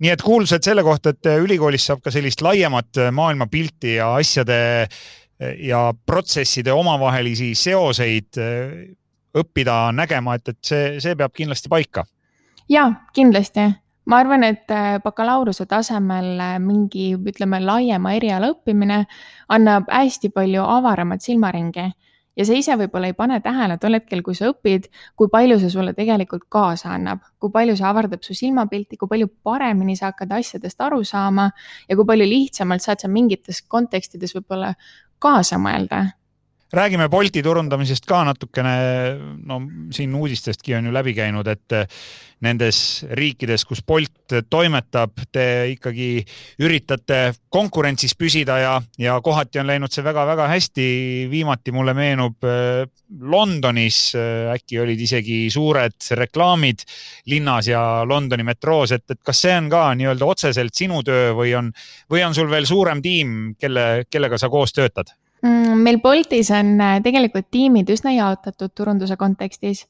Nii 0.00 0.14
et 0.14 0.22
kuulsad 0.24 0.64
selle 0.64 0.80
kohta, 0.86 1.12
et 1.12 1.26
ülikoolis 1.42 1.84
saab 1.90 2.00
ka 2.00 2.12
sellist 2.14 2.40
laiemat 2.40 3.02
maailmapilti 3.12 3.98
ja 3.98 4.14
asjade 4.16 4.56
ja 5.60 5.82
protsesside 6.06 6.72
omavahelisi 6.72 7.50
seoseid 7.56 8.38
õppida 9.36 9.90
nägema, 9.94 10.36
et, 10.38 10.48
et 10.48 10.58
see, 10.64 10.98
see 11.02 11.16
peab 11.18 11.34
kindlasti 11.36 11.70
paika. 11.70 12.04
ja 12.70 12.86
kindlasti, 13.14 13.66
ma 14.10 14.20
arvan, 14.22 14.44
et 14.46 14.70
äh, 14.74 14.98
bakalaureuse 15.02 15.66
tasemel 15.70 16.38
äh, 16.40 16.58
mingi, 16.62 17.12
ütleme, 17.14 17.60
laiema 17.64 18.14
eriala 18.18 18.52
õppimine 18.54 19.04
annab 19.48 19.90
hästi 19.90 20.32
palju 20.34 20.66
avaramat 20.66 21.22
silmaringi. 21.22 21.90
Ja 22.38 22.44
sa 22.46 22.54
ise 22.54 22.76
võib-olla 22.78 23.08
ei 23.10 23.14
pane 23.18 23.40
tähele 23.42 23.74
tol 23.82 23.98
hetkel, 23.98 24.22
kui 24.24 24.36
sa 24.38 24.48
õpid, 24.52 24.86
kui 25.18 25.28
palju 25.28 25.58
see 25.60 25.72
sulle 25.72 25.92
tegelikult 25.96 26.46
kaasa 26.48 26.94
annab, 26.94 27.24
kui 27.42 27.50
palju 27.52 27.74
see 27.76 27.88
avardab 27.88 28.22
su 28.24 28.36
silmapilti, 28.38 28.96
kui 28.96 29.10
palju 29.10 29.28
paremini 29.44 29.96
sa 29.98 30.12
hakkad 30.12 30.32
asjadest 30.38 30.80
aru 30.86 31.02
saama 31.04 31.50
ja 31.90 31.98
kui 31.98 32.06
palju 32.06 32.28
lihtsamalt 32.30 32.86
saad 32.86 33.02
sa 33.02 33.10
mingites 33.10 33.60
kontekstides 33.66 34.32
võib-olla 34.38 34.72
kaasa 35.20 35.58
mõelda 35.60 36.04
räägime 36.72 37.08
Bolti 37.08 37.42
turundamisest 37.42 38.06
ka 38.06 38.24
natukene. 38.24 38.74
no 39.44 39.60
siin 39.90 40.14
uudistestki 40.14 40.74
on 40.74 40.86
ju 40.86 40.92
läbi 40.92 41.14
käinud, 41.14 41.46
et 41.46 41.78
nendes 42.40 43.04
riikides, 43.16 43.64
kus 43.68 43.82
Bolt 43.86 44.34
toimetab, 44.50 45.12
te 45.32 45.44
ikkagi 45.74 46.22
üritate 46.62 47.34
konkurentsis 47.52 48.14
püsida 48.16 48.56
ja, 48.62 48.72
ja 48.98 49.18
kohati 49.24 49.60
on 49.60 49.68
läinud 49.68 49.92
see 49.92 50.04
väga-väga 50.04 50.48
hästi. 50.48 50.86
viimati 51.30 51.72
mulle 51.72 51.94
meenub 51.94 52.48
äh, 52.48 52.86
Londonis 53.20 54.14
äh, 54.16 54.52
äkki 54.54 54.80
olid 54.80 55.00
isegi 55.00 55.42
suured 55.52 55.98
reklaamid 56.16 56.86
linnas 57.26 57.68
ja 57.68 58.04
Londoni 58.08 58.46
metroos, 58.46 58.92
et, 58.96 59.04
et 59.10 59.20
kas 59.22 59.42
see 59.44 59.56
on 59.56 59.68
ka 59.70 59.88
nii-öelda 59.94 60.26
otseselt 60.26 60.74
sinu 60.74 61.02
töö 61.04 61.34
või 61.36 61.54
on, 61.58 61.72
või 62.10 62.24
on 62.24 62.34
sul 62.34 62.50
veel 62.50 62.68
suurem 62.68 63.02
tiim, 63.02 63.54
kelle, 63.60 64.06
kellega 64.10 64.38
sa 64.40 64.48
koos 64.48 64.72
töötad? 64.72 65.12
Mm, 65.42 65.78
meil 65.80 66.00
Boltis 66.00 66.50
on 66.52 66.74
äh, 66.80 66.98
tegelikult 67.00 67.46
tiimid 67.50 67.88
üsna 67.88 68.12
jaotatud 68.12 68.74
turunduse 68.76 69.16
kontekstis. 69.16 69.86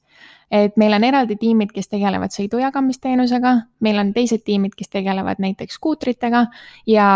et 0.50 0.76
meil 0.76 0.92
on 0.92 1.04
eraldi 1.06 1.36
tiimid, 1.38 1.70
kes 1.74 1.88
tegelevad 1.88 2.34
sõidujagamisteenusega, 2.34 3.52
meil 3.80 3.98
on 4.02 4.12
teised 4.14 4.42
tiimid, 4.44 4.74
kes 4.78 4.90
tegelevad 4.90 5.38
näiteks 5.38 5.78
skuutritega 5.78 6.46
ja 6.86 7.06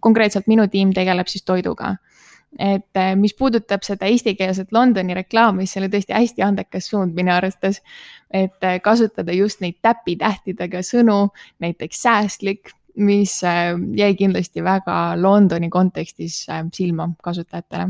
konkreetselt 0.00 0.46
minu 0.46 0.68
tiim 0.68 0.92
tegeleb 0.96 1.28
siis 1.28 1.44
toiduga 1.44 1.96
et 2.58 2.96
äh, 2.96 3.14
mis 3.16 3.34
puudutab 3.34 3.84
seda 3.84 4.08
eestikeelset 4.08 4.72
Londoni 4.72 5.14
reklaami, 5.14 5.66
siis 5.66 5.76
see 5.76 5.82
oli 5.82 5.90
tõesti 5.92 6.16
hästi 6.16 6.44
andekas 6.46 6.88
suund 6.88 7.14
minu 7.16 7.32
arvates. 7.34 7.82
et 8.30 8.64
äh, 8.64 8.80
kasutada 8.80 9.32
just 9.32 9.60
neid 9.60 9.76
täpitähtidega 9.82 10.80
sõnu, 10.84 11.28
näiteks 11.60 12.02
säästlik, 12.02 12.72
mis 12.98 13.38
äh, 13.46 13.72
jäi 13.96 14.14
kindlasti 14.18 14.62
väga 14.64 15.14
Londoni 15.20 15.70
kontekstis 15.70 16.42
äh, 16.50 16.64
silma 16.74 17.08
kasutajatele 17.22 17.88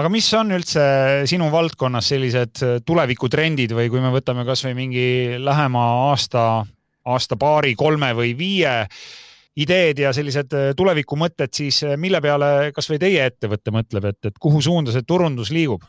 aga 0.00 0.10
mis 0.12 0.26
on 0.38 0.54
üldse 0.54 0.82
sinu 1.30 1.50
valdkonnas 1.52 2.10
sellised 2.12 2.62
äh, 2.66 2.76
tulevikutrendid 2.86 3.74
või 3.76 3.90
kui 3.92 4.02
me 4.02 4.12
võtame 4.14 4.44
kasvõi 4.48 4.74
mingi 4.78 5.06
lähema 5.38 5.84
aasta, 6.10 6.64
aasta-paari, 7.06 7.74
kolme 7.78 8.12
või 8.18 8.34
viie 8.38 8.74
ideed 9.60 9.98
ja 9.98 10.12
sellised 10.14 10.54
tulevikumõtted, 10.78 11.50
siis 11.52 11.82
mille 11.98 12.20
peale 12.22 12.70
kasvõi 12.74 13.00
teie 13.02 13.24
ettevõte 13.26 13.72
mõtleb, 13.74 14.06
et, 14.12 14.30
et 14.30 14.38
kuhu 14.40 14.62
suunda 14.62 14.94
see 14.94 15.06
turundus 15.06 15.50
liigub? 15.54 15.84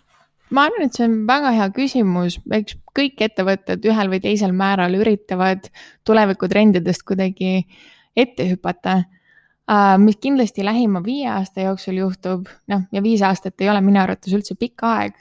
ma 0.51 0.65
arvan, 0.67 0.89
et 0.89 0.97
see 0.97 1.05
on 1.07 1.13
väga 1.29 1.53
hea 1.55 1.69
küsimus, 1.71 2.35
eks 2.51 2.75
kõik 2.97 3.21
ettevõtted 3.23 3.85
ühel 3.87 4.09
või 4.11 4.19
teisel 4.19 4.51
määral 4.51 4.97
üritavad 4.99 5.69
tulevikutrendidest 6.09 7.05
kuidagi 7.07 7.53
äh, 7.61 7.85
ette 8.15 8.49
hüpata 8.49 9.01
uh,. 9.01 9.97
mis 9.97 10.17
kindlasti 10.17 10.65
lähima 10.65 11.03
viie 11.03 11.29
aasta 11.29 11.67
jooksul 11.67 12.01
juhtub, 12.03 12.47
noh 12.67 12.87
ja 12.91 13.03
viis 13.03 13.21
aastat 13.21 13.61
ei 13.61 13.69
ole 13.69 13.81
minu 13.81 14.01
arvates 14.01 14.33
üldse 14.33 14.55
pikk 14.59 14.83
aeg 14.83 15.19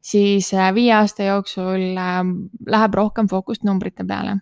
siis 0.00 0.54
äh, 0.54 0.74
viie 0.74 0.94
aasta 0.94 1.22
jooksul 1.22 1.96
äh, 1.98 2.22
läheb 2.66 2.94
rohkem 2.94 3.28
fookust 3.28 3.64
numbrite 3.64 4.04
peale. 4.04 4.40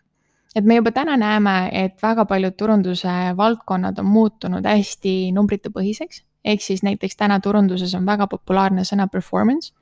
et 0.57 0.65
me 0.65 0.75
juba 0.75 0.91
täna 0.91 1.17
näeme, 1.17 1.69
et 1.73 2.03
väga 2.03 2.25
paljud 2.25 2.57
turunduse 2.57 3.13
valdkonnad 3.37 3.99
on 3.99 4.07
muutunud 4.07 4.65
hästi 4.67 5.31
numbritepõhiseks, 5.33 6.23
ehk 6.45 6.63
siis 6.63 6.83
näiteks 6.83 7.17
täna 7.17 7.41
turunduses 7.41 7.95
on 7.95 8.07
väga 8.07 8.27
populaarne 8.27 8.83
sõna 8.85 9.07
performance 9.13 9.73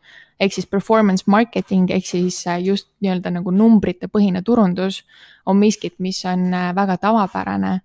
ehk 0.40 0.52
siis 0.52 0.66
performance 0.66 1.24
marketing 1.26 1.90
ehk 1.90 2.06
siis 2.06 2.42
äh, 2.46 2.60
just 2.64 2.90
nii-öelda 3.00 3.30
nagu 3.38 3.50
numbritepõhine 3.50 4.42
turundus 4.42 5.04
on 5.46 5.56
miskit, 5.56 5.94
mis 5.98 6.24
on 6.24 6.50
väga 6.74 6.96
tavapärane. 6.96 7.80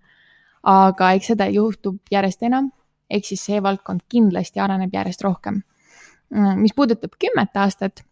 Aga 0.68 1.14
eks 1.18 1.32
seda 1.34 1.48
juhtub 1.52 1.98
järjest 2.12 2.44
enam, 2.46 2.70
ehk 3.10 3.26
siis 3.28 3.44
see 3.48 3.62
valdkond 3.64 4.06
kindlasti 4.12 4.62
areneb 4.62 4.94
järjest 4.94 5.24
rohkem. 5.26 5.62
Mm, 6.32 6.62
mis 6.62 6.76
puudutab 6.76 7.18
kümmet 7.20 7.58
aastat, 7.60 8.04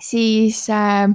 siis 0.00 0.64
äh, 0.70 1.08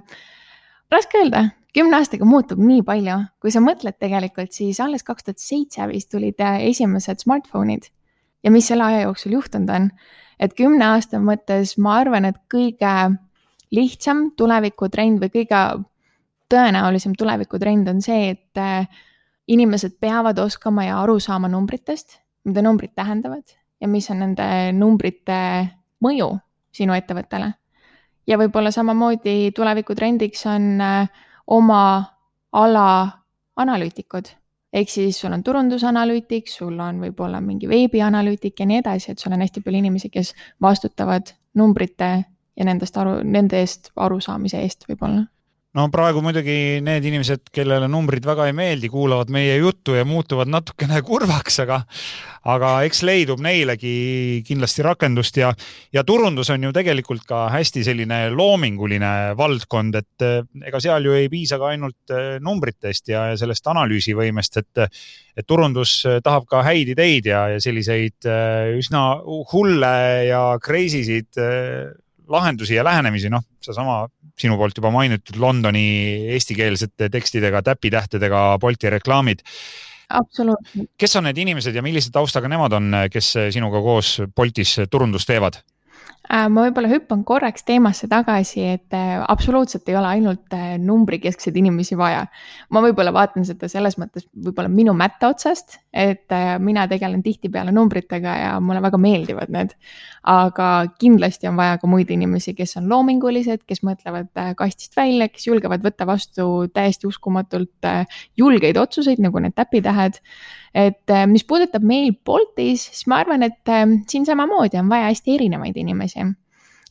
raske 0.92 1.22
öelda, 1.22 1.48
kümne 1.78 2.00
aastaga 2.00 2.28
muutub 2.28 2.60
nii 2.64 2.82
palju, 2.86 3.20
kui 3.42 3.54
sa 3.54 3.62
mõtled 3.64 3.98
tegelikult, 4.02 4.52
siis 4.56 4.82
alles 4.84 5.06
kaks 5.08 5.28
tuhat 5.28 5.42
seitse 5.42 5.88
vist 5.92 6.12
tulid 6.12 6.42
äh, 6.44 6.66
esimesed 6.72 7.24
smartphone'id. 7.24 7.92
ja 8.44 8.52
mis 8.52 8.68
selle 8.70 8.86
aja 8.86 9.06
jooksul 9.06 9.38
juhtunud 9.38 9.72
on, 9.74 9.90
et 10.40 10.54
kümne 10.58 10.86
aasta 10.94 11.20
mõttes 11.20 11.78
ma 11.82 11.98
arvan, 12.02 12.26
et 12.26 12.38
kõige 12.52 12.94
lihtsam 13.74 14.32
tulevikutrend 14.38 15.20
või 15.22 15.32
kõige 15.34 15.62
tõenäolisem 16.52 17.16
tulevikutrend 17.18 17.90
on 17.92 18.02
see, 18.02 18.36
et 18.36 18.62
äh, 18.62 18.88
inimesed 19.48 19.98
peavad 20.00 20.40
oskama 20.40 20.84
ja 20.88 21.02
aru 21.02 21.20
saama 21.20 21.48
numbritest, 21.48 22.20
mida 22.44 22.62
numbrid 22.62 22.96
tähendavad 22.96 23.56
ja 23.82 23.88
mis 23.88 24.10
on 24.12 24.20
nende 24.20 24.48
numbrite 24.74 25.40
mõju 26.04 26.32
sinu 26.74 26.94
ettevõttele. 26.94 27.54
ja 28.28 28.38
võib-olla 28.38 28.72
samamoodi 28.72 29.52
tulevikutrendiks 29.56 30.46
on 30.46 30.82
äh, 30.82 31.08
oma 31.48 32.04
ala 32.52 32.88
analüütikud 33.56 34.28
ehk 34.74 34.90
siis 34.90 35.20
sul 35.20 35.34
on 35.34 35.44
turundusanalüütik, 35.44 36.50
sul 36.52 36.80
on 36.80 37.00
võib-olla 37.02 37.42
mingi 37.42 37.70
veebianalüütik 37.70 38.60
ja 38.60 38.66
nii 38.66 38.82
edasi, 38.84 39.12
et 39.12 39.20
sul 39.20 39.34
on 39.34 39.42
hästi 39.42 39.64
palju 39.66 39.80
inimesi, 39.80 40.10
kes 40.14 40.34
vastutavad 40.62 41.32
numbrite 41.58 42.12
ja 42.58 42.66
nendest 42.68 42.98
aru, 42.98 43.22
nende 43.24 43.62
eest 43.64 43.92
arusaamise 43.96 44.62
eest 44.62 44.88
võib-olla 44.90 45.24
no 45.78 45.86
praegu 45.94 46.24
muidugi 46.26 46.82
need 46.82 47.06
inimesed, 47.06 47.52
kellele 47.54 47.88
numbrid 47.92 48.26
väga 48.26 48.48
ei 48.50 48.56
meeldi, 48.58 48.90
kuulavad 48.90 49.30
meie 49.34 49.60
juttu 49.60 49.94
ja 49.98 50.06
muutuvad 50.08 50.50
natukene 50.50 51.04
kurvaks, 51.10 51.60
aga, 51.64 51.82
aga 52.50 52.72
eks 52.88 53.04
leidub 53.06 53.42
neilegi 53.44 54.42
kindlasti 54.48 54.86
rakendust 54.88 55.38
ja, 55.38 55.52
ja 55.94 56.04
turundus 56.08 56.50
on 56.54 56.66
ju 56.66 56.74
tegelikult 56.76 57.28
ka 57.30 57.46
hästi 57.54 57.86
selline 57.86 58.22
loominguline 58.34 59.14
valdkond, 59.38 60.00
et 60.02 60.26
eh, 60.26 60.42
ega 60.72 60.82
seal 60.84 61.06
ju 61.06 61.14
ei 61.18 61.30
piisa 61.32 61.62
ka 61.62 61.72
ainult 61.76 62.16
eh, 62.16 62.34
numbritest 62.44 63.14
ja, 63.14 63.28
sellest 63.38 63.70
analüüsivõimest, 63.70 64.62
et, 64.64 65.00
et 65.38 65.48
turundus 65.48 66.00
tahab 66.26 66.50
ka 66.50 66.64
häid 66.66 66.96
ideid 66.96 67.30
ja, 67.30 67.46
ja 67.54 67.62
selliseid 67.62 68.26
eh, 68.26 68.74
üsna 68.82 69.06
hulle 69.54 69.96
ja 70.32 70.44
crazy 70.64 71.06
sid 71.06 71.46
lahendusi 72.28 72.76
ja 72.76 72.84
lähenemisi, 72.84 73.30
noh, 73.30 73.44
seesama 73.64 74.06
sinu 74.38 74.58
poolt 74.58 74.78
juba 74.78 74.92
mainitud 74.94 75.40
Londoni 75.42 75.86
eestikeelsete 76.36 77.10
tekstidega, 77.14 77.62
täpitähtedega 77.66 78.58
Bolti 78.62 78.90
reklaamid. 78.90 79.40
absoluutselt. 80.10 80.92
kes 80.98 81.16
on 81.16 81.28
need 81.28 81.38
inimesed 81.38 81.76
ja 81.76 81.82
millise 81.82 82.12
taustaga 82.12 82.48
nemad 82.48 82.74
on, 82.74 82.94
kes 83.12 83.34
sinuga 83.52 83.82
koos 83.82 84.22
Boltis 84.36 84.78
turundust 84.90 85.28
teevad? 85.28 85.60
Äh, 86.28 86.50
ma 86.52 86.66
võib-olla 86.66 86.90
hüppan 86.92 87.22
korraks 87.28 87.64
teemasse 87.68 88.10
tagasi, 88.12 88.64
et 88.76 88.96
äh, 88.96 89.16
absoluutselt 89.32 89.88
ei 89.88 89.96
ole 89.96 90.10
ainult 90.18 90.56
äh, 90.56 90.74
numbrikeskseid 90.84 91.56
inimesi 91.56 91.96
vaja. 92.00 92.26
ma 92.76 92.82
võib-olla 92.84 93.14
vaatan 93.16 93.46
seda 93.48 93.70
selles 93.72 93.96
mõttes 93.96 94.26
võib-olla 94.36 94.68
minu 94.68 94.92
mätta 94.98 95.30
otsast, 95.32 95.80
et 95.94 96.28
mina 96.60 96.84
tegelen 96.92 97.24
tihtipeale 97.24 97.72
numbritega 97.74 98.34
ja 98.42 98.52
mulle 98.60 98.82
väga 98.84 99.00
meeldivad 99.00 99.54
need. 99.56 99.72
aga 100.28 100.68
kindlasti 101.00 101.48
on 101.48 101.56
vaja 101.56 101.78
ka 101.80 101.88
muid 101.88 102.12
inimesi, 102.12 102.54
kes 102.58 102.76
on 102.82 102.90
loomingulised, 102.92 103.64
kes 103.64 103.80
mõtlevad 103.88 104.28
kastist 104.60 104.98
välja, 104.98 105.30
kes 105.32 105.48
julgevad 105.48 105.86
võtta 105.86 106.06
vastu 106.06 106.68
täiesti 106.74 107.08
uskumatult 107.08 107.88
julgeid 108.38 108.78
otsuseid, 108.78 109.24
nagu 109.24 109.40
need 109.40 109.56
täpitähed 109.56 110.20
et 110.78 111.14
mis 111.32 111.46
puudutab 111.48 111.86
meil 111.88 112.12
Boltis, 112.26 112.84
siis 112.92 113.08
ma 113.10 113.22
arvan, 113.24 113.46
et 113.48 113.72
siin 114.12 114.28
samamoodi 114.28 114.78
on 114.78 114.92
vaja 114.92 115.08
hästi 115.10 115.38
erinevaid 115.38 115.80
inimesi. 115.80 116.17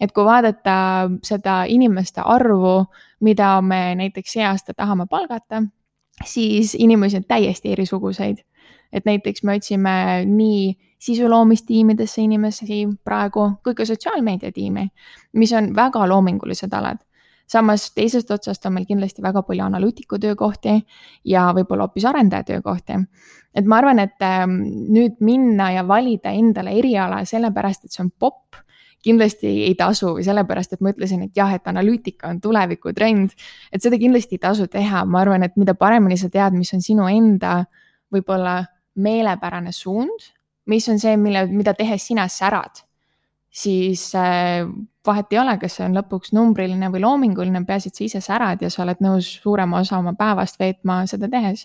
Et 0.00 0.12
kui 0.12 0.24
vaadata 0.24 0.76
seda 1.24 1.64
inimeste 1.68 2.20
arvu, 2.24 2.84
mida 3.20 3.60
me 3.62 3.94
näiteks 3.94 4.36
see 4.36 4.44
aasta 4.44 4.74
tahame 4.74 5.06
palgata, 5.10 5.62
siis 6.24 6.74
inimesi 6.78 7.16
on 7.16 7.24
täiesti 7.28 7.72
erisuguseid. 7.72 8.38
et 8.92 9.04
näiteks 9.04 9.42
me 9.42 9.56
otsime 9.56 10.24
nii 10.24 10.76
sisuloomistiimidesse 10.98 12.22
inimesi 12.22 12.86
praegu 13.04 13.50
kui 13.64 13.74
ka 13.74 13.84
sotsiaalmeediatiimi, 13.84 14.88
mis 15.32 15.52
on 15.52 15.74
väga 15.76 16.08
loomingulised 16.08 16.72
alad 16.72 17.02
samas 17.46 17.90
teisest 17.94 18.30
otsast 18.30 18.66
on 18.66 18.74
meil 18.76 18.86
kindlasti 18.86 19.22
väga 19.22 19.42
palju 19.46 19.64
analüütiku 19.66 20.18
töökohti 20.22 20.80
ja 21.24 21.48
võib-olla 21.54 21.86
hoopis 21.86 22.04
arendaja 22.04 22.44
töökohti. 22.44 22.98
et 23.54 23.64
ma 23.64 23.78
arvan, 23.78 23.98
et 23.98 24.22
ähm, 24.22 24.58
nüüd 24.92 25.20
minna 25.20 25.70
ja 25.72 25.88
valida 25.88 26.30
endale 26.30 26.74
eriala 26.78 27.24
sellepärast, 27.24 27.84
et 27.84 27.92
see 27.92 28.04
on 28.04 28.10
popp 28.18 28.58
kindlasti 29.06 29.50
ei 29.68 29.75
tasu 29.78 30.12
või 30.16 30.25
sellepärast, 30.26 30.75
et 30.76 30.82
ma 30.84 30.92
ütlesin, 30.92 31.22
et 31.26 31.38
jah, 31.38 31.52
et 31.54 31.66
analüütika 31.70 32.30
on 32.32 32.40
tulevikutrend, 32.42 33.36
et 33.72 33.84
seda 33.84 33.98
kindlasti 34.00 34.38
ei 34.38 34.42
tasu 34.42 34.66
teha, 34.72 35.04
ma 35.06 35.22
arvan, 35.22 35.46
et 35.46 35.54
mida 35.60 35.76
paremini 35.78 36.18
sa 36.20 36.30
tead, 36.32 36.56
mis 36.58 36.72
on 36.75 36.82
sinu 36.84 37.06
enda 37.10 37.60
võib-olla 38.12 38.58
meelepärane 39.02 39.72
suund, 39.76 40.32
mis 40.66 40.88
on 40.90 40.98
see, 40.98 41.14
mille, 41.20 41.46
mida 41.52 41.76
tehes 41.78 42.08
sina 42.10 42.26
särad 42.32 42.86
siis 43.56 44.14
äh, 44.14 44.66
vahet 45.06 45.32
ei 45.32 45.38
ole, 45.40 45.54
kas 45.60 45.78
see 45.78 45.86
on 45.86 45.96
lõpuks 45.96 46.34
numbriline 46.36 46.90
või 46.92 47.00
loominguline, 47.04 47.62
peaasi, 47.64 47.88
et 47.88 47.98
sa 47.98 48.04
ise 48.04 48.20
särad 48.25 48.62
ja 48.62 48.70
sa 48.72 48.82
oled 48.84 49.00
nõus 49.04 49.30
suurema 49.40 49.80
osa 49.80 49.96
oma 50.00 50.12
päevast 50.18 50.60
veetma 50.60 51.04
seda 51.08 51.30
tehes 51.32 51.64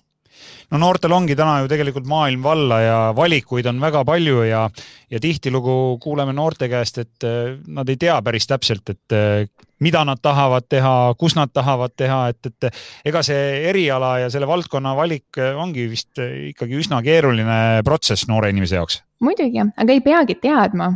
no 0.72 0.80
noortel 0.82 1.14
ongi 1.16 1.36
täna 1.38 1.60
ju 1.62 1.70
tegelikult 1.72 2.08
maailm 2.10 2.44
valla 2.44 2.80
ja 2.82 3.00
valikuid 3.16 3.68
on 3.72 3.82
väga 3.82 4.04
palju 4.08 4.44
ja, 4.48 4.64
ja 5.12 5.20
tihtilugu 5.20 5.98
kuuleme 6.04 6.34
noorte 6.34 6.70
käest, 6.72 7.02
et 7.04 7.28
äh, 7.28 7.58
nad 7.68 7.90
ei 7.90 8.00
tea 8.02 8.18
päris 8.22 8.48
täpselt, 8.50 8.90
et 8.94 9.16
äh, 9.18 9.46
mida 9.82 10.04
nad 10.06 10.22
tahavad 10.22 10.68
teha, 10.70 10.96
kus 11.20 11.36
nad 11.36 11.54
tahavad 11.54 11.96
teha, 11.98 12.28
et, 12.34 12.52
et 12.52 12.84
ega 13.12 13.24
see 13.26 13.64
eriala 13.70 14.18
ja 14.26 14.30
selle 14.34 14.50
valdkonna 14.50 14.94
valik 14.98 15.40
ongi 15.58 15.88
vist 15.90 16.22
ikkagi 16.22 16.78
üsna 16.78 17.02
keeruline 17.06 17.82
protsess 17.86 18.30
noore 18.30 18.52
inimese 18.54 18.78
jaoks. 18.78 19.02
muidugi, 19.20 19.66
aga 19.78 19.96
ei 19.98 20.04
peagi 20.06 20.38
teadma 20.42 20.94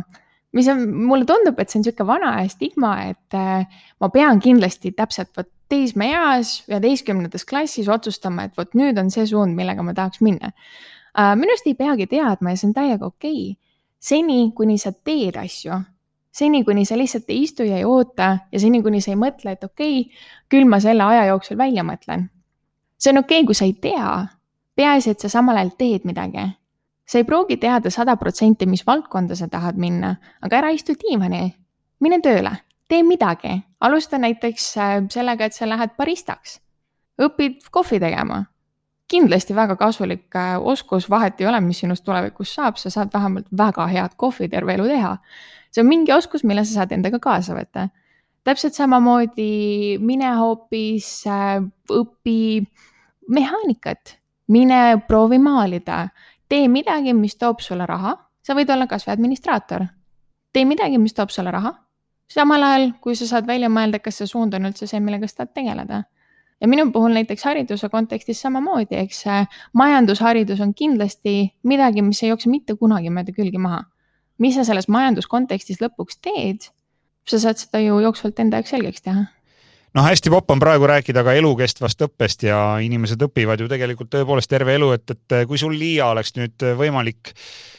mis 0.56 0.68
on, 0.72 0.82
mulle 1.08 1.26
tundub, 1.28 1.58
et 1.60 1.70
see 1.70 1.80
on 1.80 1.84
niisugune 1.84 2.08
vana 2.08 2.32
aja 2.40 2.50
stigma, 2.52 2.92
et 3.10 3.36
äh, 3.36 3.82
ma 4.00 4.10
pean 4.12 4.40
kindlasti 4.42 4.92
täpselt 4.96 5.32
vot 5.36 5.50
teismeeas, 5.70 6.60
üheteistkümnendas 6.70 7.44
klassis 7.48 7.90
otsustama, 7.90 8.46
et 8.46 8.56
vot 8.58 8.76
nüüd 8.78 8.98
on 9.02 9.10
see 9.12 9.26
suund, 9.28 9.56
millega 9.58 9.82
ma 9.84 9.94
tahaks 9.96 10.22
minna. 10.24 10.52
Äh, 11.16 11.34
minu 11.38 11.54
arust 11.54 11.68
ei 11.68 11.76
peagi 11.78 12.08
teadma 12.10 12.54
ja 12.54 12.60
see 12.60 12.70
on 12.70 12.76
täiega 12.76 13.08
okei 13.08 13.42
okay.. 13.50 13.74
seni, 14.06 14.40
kuni 14.56 14.78
sa 14.78 14.92
teed 14.92 15.38
asju, 15.40 15.80
seni, 16.36 16.62
kuni 16.64 16.84
sa 16.86 16.98
lihtsalt 16.98 17.30
ei 17.32 17.42
istu 17.46 17.66
ja 17.66 17.80
ei 17.80 17.88
oota 17.88 18.36
ja 18.52 18.60
seni, 18.62 18.82
kuni 18.84 19.00
sa 19.04 19.12
ei 19.14 19.20
mõtle, 19.20 19.56
et 19.56 19.64
okei 19.64 20.04
okay,, 20.04 20.28
küll 20.52 20.68
ma 20.68 20.80
selle 20.84 21.04
aja 21.04 21.26
jooksul 21.32 21.58
välja 21.58 21.84
mõtlen. 21.86 22.28
see 22.98 23.12
on 23.12 23.24
okei 23.24 23.42
okay,, 23.42 23.48
kui 23.48 23.58
sa 23.58 23.68
ei 23.68 23.74
tea, 23.80 24.12
peaasi, 24.76 25.16
et 25.16 25.24
sa 25.24 25.32
samal 25.32 25.58
ajal 25.58 25.74
teed 25.80 26.08
midagi 26.08 26.46
sa 27.06 27.18
ei 27.18 27.24
pruugi 27.24 27.56
teada 27.62 27.90
sada 27.90 28.16
protsenti, 28.16 28.66
mis 28.66 28.82
valdkonda 28.86 29.36
sa 29.38 29.48
tahad 29.48 29.78
minna, 29.78 30.16
aga 30.42 30.58
ära 30.58 30.72
istu 30.74 30.96
diivani, 30.98 31.46
mine 32.02 32.18
tööle, 32.22 32.52
tee 32.90 33.02
midagi, 33.06 33.54
alusta 33.80 34.18
näiteks 34.18 34.66
äh, 34.76 34.98
sellega, 35.10 35.46
et 35.46 35.56
sa 35.56 35.68
lähed 35.68 35.94
baristaks, 35.98 36.60
õpid 37.22 37.70
kohvi 37.70 38.00
tegema. 38.02 38.44
kindlasti 39.06 39.54
väga 39.54 39.76
kasulik 39.78 40.34
äh, 40.34 40.56
oskus, 40.58 41.10
vahet 41.10 41.40
ei 41.40 41.46
ole, 41.46 41.60
mis 41.60 41.78
sinust 41.78 42.04
tulevikus 42.04 42.54
saab, 42.54 42.76
sa 42.76 42.90
saad 42.90 43.12
vähemalt 43.14 43.46
väga 43.56 43.86
head 43.86 44.16
kohvi 44.16 44.48
terve 44.48 44.74
elu 44.74 44.88
teha. 44.88 45.16
see 45.70 45.82
on 45.82 45.88
mingi 45.88 46.12
oskus, 46.12 46.44
mille 46.44 46.64
sa 46.64 46.80
saad 46.80 46.92
endaga 46.92 47.18
kaasa 47.18 47.54
võtta. 47.54 47.88
täpselt 48.44 48.74
samamoodi 48.74 49.98
mine 49.98 50.34
hoopis 50.34 51.26
äh, 51.26 51.62
õpi 51.90 52.66
mehaanikat, 53.28 54.18
mine 54.48 55.02
proovi 55.08 55.38
maalida 55.38 56.08
tee 56.48 56.68
midagi, 56.68 57.14
mis 57.14 57.36
toob 57.36 57.60
sulle 57.60 57.86
raha, 57.86 58.14
sa 58.42 58.54
võid 58.54 58.70
olla 58.70 58.86
kasvõi 58.86 59.14
administraator. 59.14 59.86
tee 60.52 60.64
midagi, 60.64 60.98
mis 60.98 61.14
toob 61.14 61.30
sulle 61.30 61.50
raha, 61.50 61.74
samal 62.32 62.62
ajal 62.62 62.92
kui 63.00 63.16
sa 63.16 63.26
saad 63.26 63.46
välja 63.46 63.68
mõelda, 63.68 64.00
kas 64.00 64.20
see 64.20 64.26
suund 64.26 64.54
on 64.54 64.70
üldse 64.70 64.86
see, 64.86 65.00
millega 65.00 65.28
sa 65.28 65.42
tahad 65.42 65.54
tegeleda. 65.54 66.04
ja 66.60 66.68
minu 66.68 66.90
puhul 66.92 67.12
näiteks 67.12 67.44
hariduse 67.44 67.88
kontekstis 67.88 68.40
samamoodi, 68.40 68.96
eks 68.96 69.24
majandusharidus 69.72 70.60
on 70.60 70.74
kindlasti 70.74 71.52
midagi, 71.62 72.02
mis 72.02 72.22
ei 72.22 72.30
jookse 72.30 72.50
mitte 72.50 72.74
kunagi 72.74 73.10
mööda 73.10 73.32
külgi 73.32 73.58
maha. 73.58 73.84
mis 74.38 74.54
sa 74.54 74.64
selles 74.64 74.88
majanduskontekstis 74.88 75.80
lõpuks 75.80 76.20
teed, 76.20 76.70
sa 77.26 77.38
saad 77.38 77.58
seda 77.58 77.80
ju 77.80 78.00
jooksvalt 78.00 78.38
enda 78.38 78.56
jaoks 78.56 78.70
selgeks 78.70 79.02
teha 79.02 79.35
noh, 79.96 80.04
hästi 80.04 80.32
popp 80.32 80.52
on 80.52 80.60
praegu 80.62 80.88
rääkida 80.90 81.24
ka 81.24 81.34
elukestvast 81.38 82.04
õppest 82.08 82.46
ja 82.48 82.60
inimesed 82.84 83.22
õpivad 83.28 83.62
ju 83.62 83.70
tegelikult 83.70 84.12
tõepoolest 84.12 84.50
terve 84.52 84.76
elu, 84.76 84.92
et, 84.96 85.16
et 85.16 85.38
kui 85.48 85.58
sul 85.60 85.74
Liia 85.78 86.10
oleks 86.12 86.36
nüüd 86.36 86.66
võimalik 86.78 87.32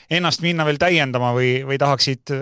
ennast 0.09 0.41
minna 0.41 0.65
veel 0.67 0.81
täiendama 0.81 1.33
või, 1.35 1.61
või 1.67 1.79
tahaksid 1.81 2.33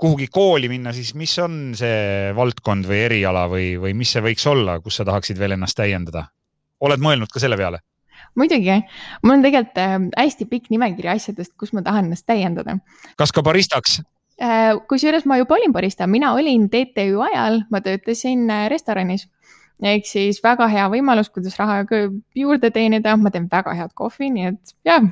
kuhugi 0.00 0.30
kooli 0.32 0.70
minna, 0.72 0.92
siis 0.96 1.12
mis 1.18 1.32
on 1.42 1.74
see 1.76 2.32
valdkond 2.36 2.88
või 2.88 3.02
eriala 3.04 3.44
või, 3.52 3.74
või 3.80 3.92
mis 3.98 4.14
see 4.14 4.24
võiks 4.24 4.46
olla, 4.48 4.78
kus 4.80 5.00
sa 5.00 5.06
tahaksid 5.08 5.38
veel 5.38 5.58
ennast 5.58 5.76
täiendada? 5.78 6.30
oled 6.80 7.02
mõelnud 7.04 7.28
ka 7.28 7.42
selle 7.42 7.58
peale? 7.60 7.82
muidugi, 8.38 8.78
mul 9.24 9.36
on 9.36 9.44
tegelikult 9.44 9.82
äh, 9.82 9.98
hästi 10.16 10.46
pikk 10.48 10.70
nimekiri 10.72 11.10
asjadest, 11.12 11.52
kus 11.60 11.74
ma 11.76 11.84
tahan 11.84 12.08
ennast 12.08 12.24
täiendada. 12.28 12.78
kas 13.20 13.34
ka 13.36 13.44
baristaks? 13.44 14.00
Äh, 14.40 14.78
kusjuures 14.88 15.26
ma 15.28 15.36
juba 15.36 15.58
olin 15.58 15.72
barista, 15.72 16.06
mina 16.08 16.32
olin 16.32 16.70
TTÜ 16.72 17.18
ajal, 17.28 17.62
ma 17.70 17.82
töötasin 17.84 18.48
äh, 18.50 18.68
restoranis. 18.72 19.26
Ehk 19.80 20.04
siis 20.08 20.42
väga 20.44 20.66
hea 20.68 20.86
võimalus, 20.92 21.30
kuidas 21.32 21.56
raha 21.56 21.82
juurde 22.36 22.70
teenida, 22.72 23.16
ma 23.16 23.32
teen 23.32 23.46
väga 23.52 23.72
head 23.76 23.94
kohvi, 23.96 24.28
nii 24.32 24.50
et 24.50 24.74
jah. 24.84 25.06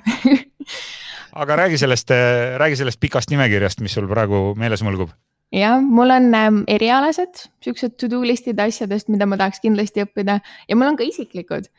Aga 1.41 1.57
räägi 1.61 1.79
sellest, 1.81 2.13
räägi 2.61 2.77
sellest 2.81 3.01
pikast 3.01 3.33
nimekirjast, 3.33 3.81
mis 3.85 3.97
sul 3.97 4.09
praegu 4.09 4.53
meeles 4.61 4.85
mulgub. 4.85 5.13
Jah, 5.53 5.81
mul 5.81 6.13
on 6.13 6.35
ähm, 6.37 6.59
erialased 6.69 7.47
siuksed 7.65 7.97
to 7.97 8.09
do 8.13 8.21
list'id 8.21 8.59
asjadest, 8.61 9.09
mida 9.09 9.25
ma 9.25 9.39
tahaks 9.41 9.63
kindlasti 9.65 10.05
õppida. 10.05 10.41
Ja 10.69 10.77
mul 10.77 10.91
on 10.91 10.99
ka 10.99 11.07
isiklikud. 11.09 11.71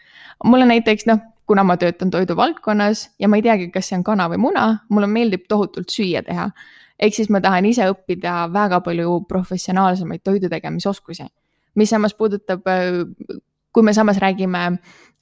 mul 0.44 0.66
on 0.66 0.74
näiteks 0.74 1.06
noh, 1.06 1.22
kuna 1.46 1.64
ma 1.64 1.78
töötan 1.78 2.10
toiduvaldkonnas 2.14 3.10
ja 3.20 3.30
ma 3.30 3.38
ei 3.38 3.46
teagi, 3.46 3.70
kas 3.74 3.90
see 3.90 3.98
on 4.00 4.06
kana 4.06 4.26
või 4.30 4.42
muna, 4.42 4.66
mulle 4.90 5.10
meeldib 5.10 5.46
tohutult 5.50 5.94
süüa 5.94 6.24
teha. 6.26 6.50
Ehk 7.00 7.16
siis 7.16 7.30
ma 7.30 7.42
tahan 7.42 7.66
ise 7.66 7.88
õppida 7.92 8.48
väga 8.54 8.82
palju 8.86 9.22
professionaalsemaid 9.30 10.24
toidu 10.24 10.50
tegemisoskusi, 10.52 11.28
mis 11.76 11.90
samas 11.90 12.14
puudutab, 12.14 12.68
äh, 12.68 13.40
kui 13.74 13.84
me 13.84 13.94
samas 13.94 14.20
räägime 14.20 14.80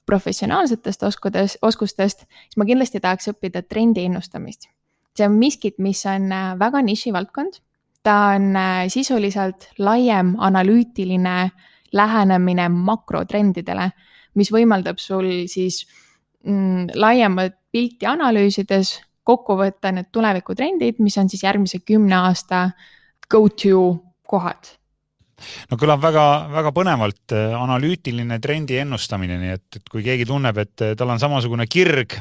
professionaalsetest 0.07 1.03
oskudest, 1.03 1.57
oskustest, 1.61 2.25
siis 2.47 2.57
ma 2.57 2.65
kindlasti 2.65 2.99
tahaks 3.03 3.29
õppida 3.33 3.61
trendi 3.67 4.05
ennustamist. 4.07 4.69
see 5.17 5.25
on 5.25 5.33
miskit, 5.33 5.79
mis 5.79 6.05
on 6.05 6.31
äh, 6.31 6.59
väga 6.59 6.81
nišivaldkond 6.81 7.61
ta 8.07 8.15
on 8.35 8.55
äh, 8.55 8.87
sisuliselt 8.87 9.69
laiem 9.79 10.35
analüütiline 10.39 11.51
lähenemine 11.93 12.67
makrotrendidele, 12.71 13.89
mis 14.35 14.51
võimaldab 14.53 14.99
sul 15.01 15.27
siis 15.51 15.81
mm, 16.45 16.93
laiemat 16.95 17.57
pilti 17.71 18.07
analüüsides 18.07 18.93
kokku 19.27 19.57
võtta 19.59 19.91
need 19.95 20.09
tulevikutrendid, 20.15 21.01
mis 21.03 21.17
on 21.19 21.29
siis 21.31 21.43
järgmise 21.43 21.81
kümne 21.85 22.15
aasta 22.21 22.69
go-to 23.31 23.83
kohad. 24.27 24.71
No 25.69 25.77
kõlab 25.77 26.01
väga-väga 26.01 26.71
põnevalt, 26.73 27.35
analüütiline 27.35 28.39
trendi 28.41 28.79
ennustamine, 28.81 29.37
nii 29.41 29.53
et, 29.53 29.67
et 29.77 29.91
kui 29.91 30.01
keegi 30.05 30.25
tunneb, 30.25 30.57
et 30.63 30.87
tal 30.97 31.13
on 31.13 31.21
samasugune 31.21 31.67
kirg 31.69 32.17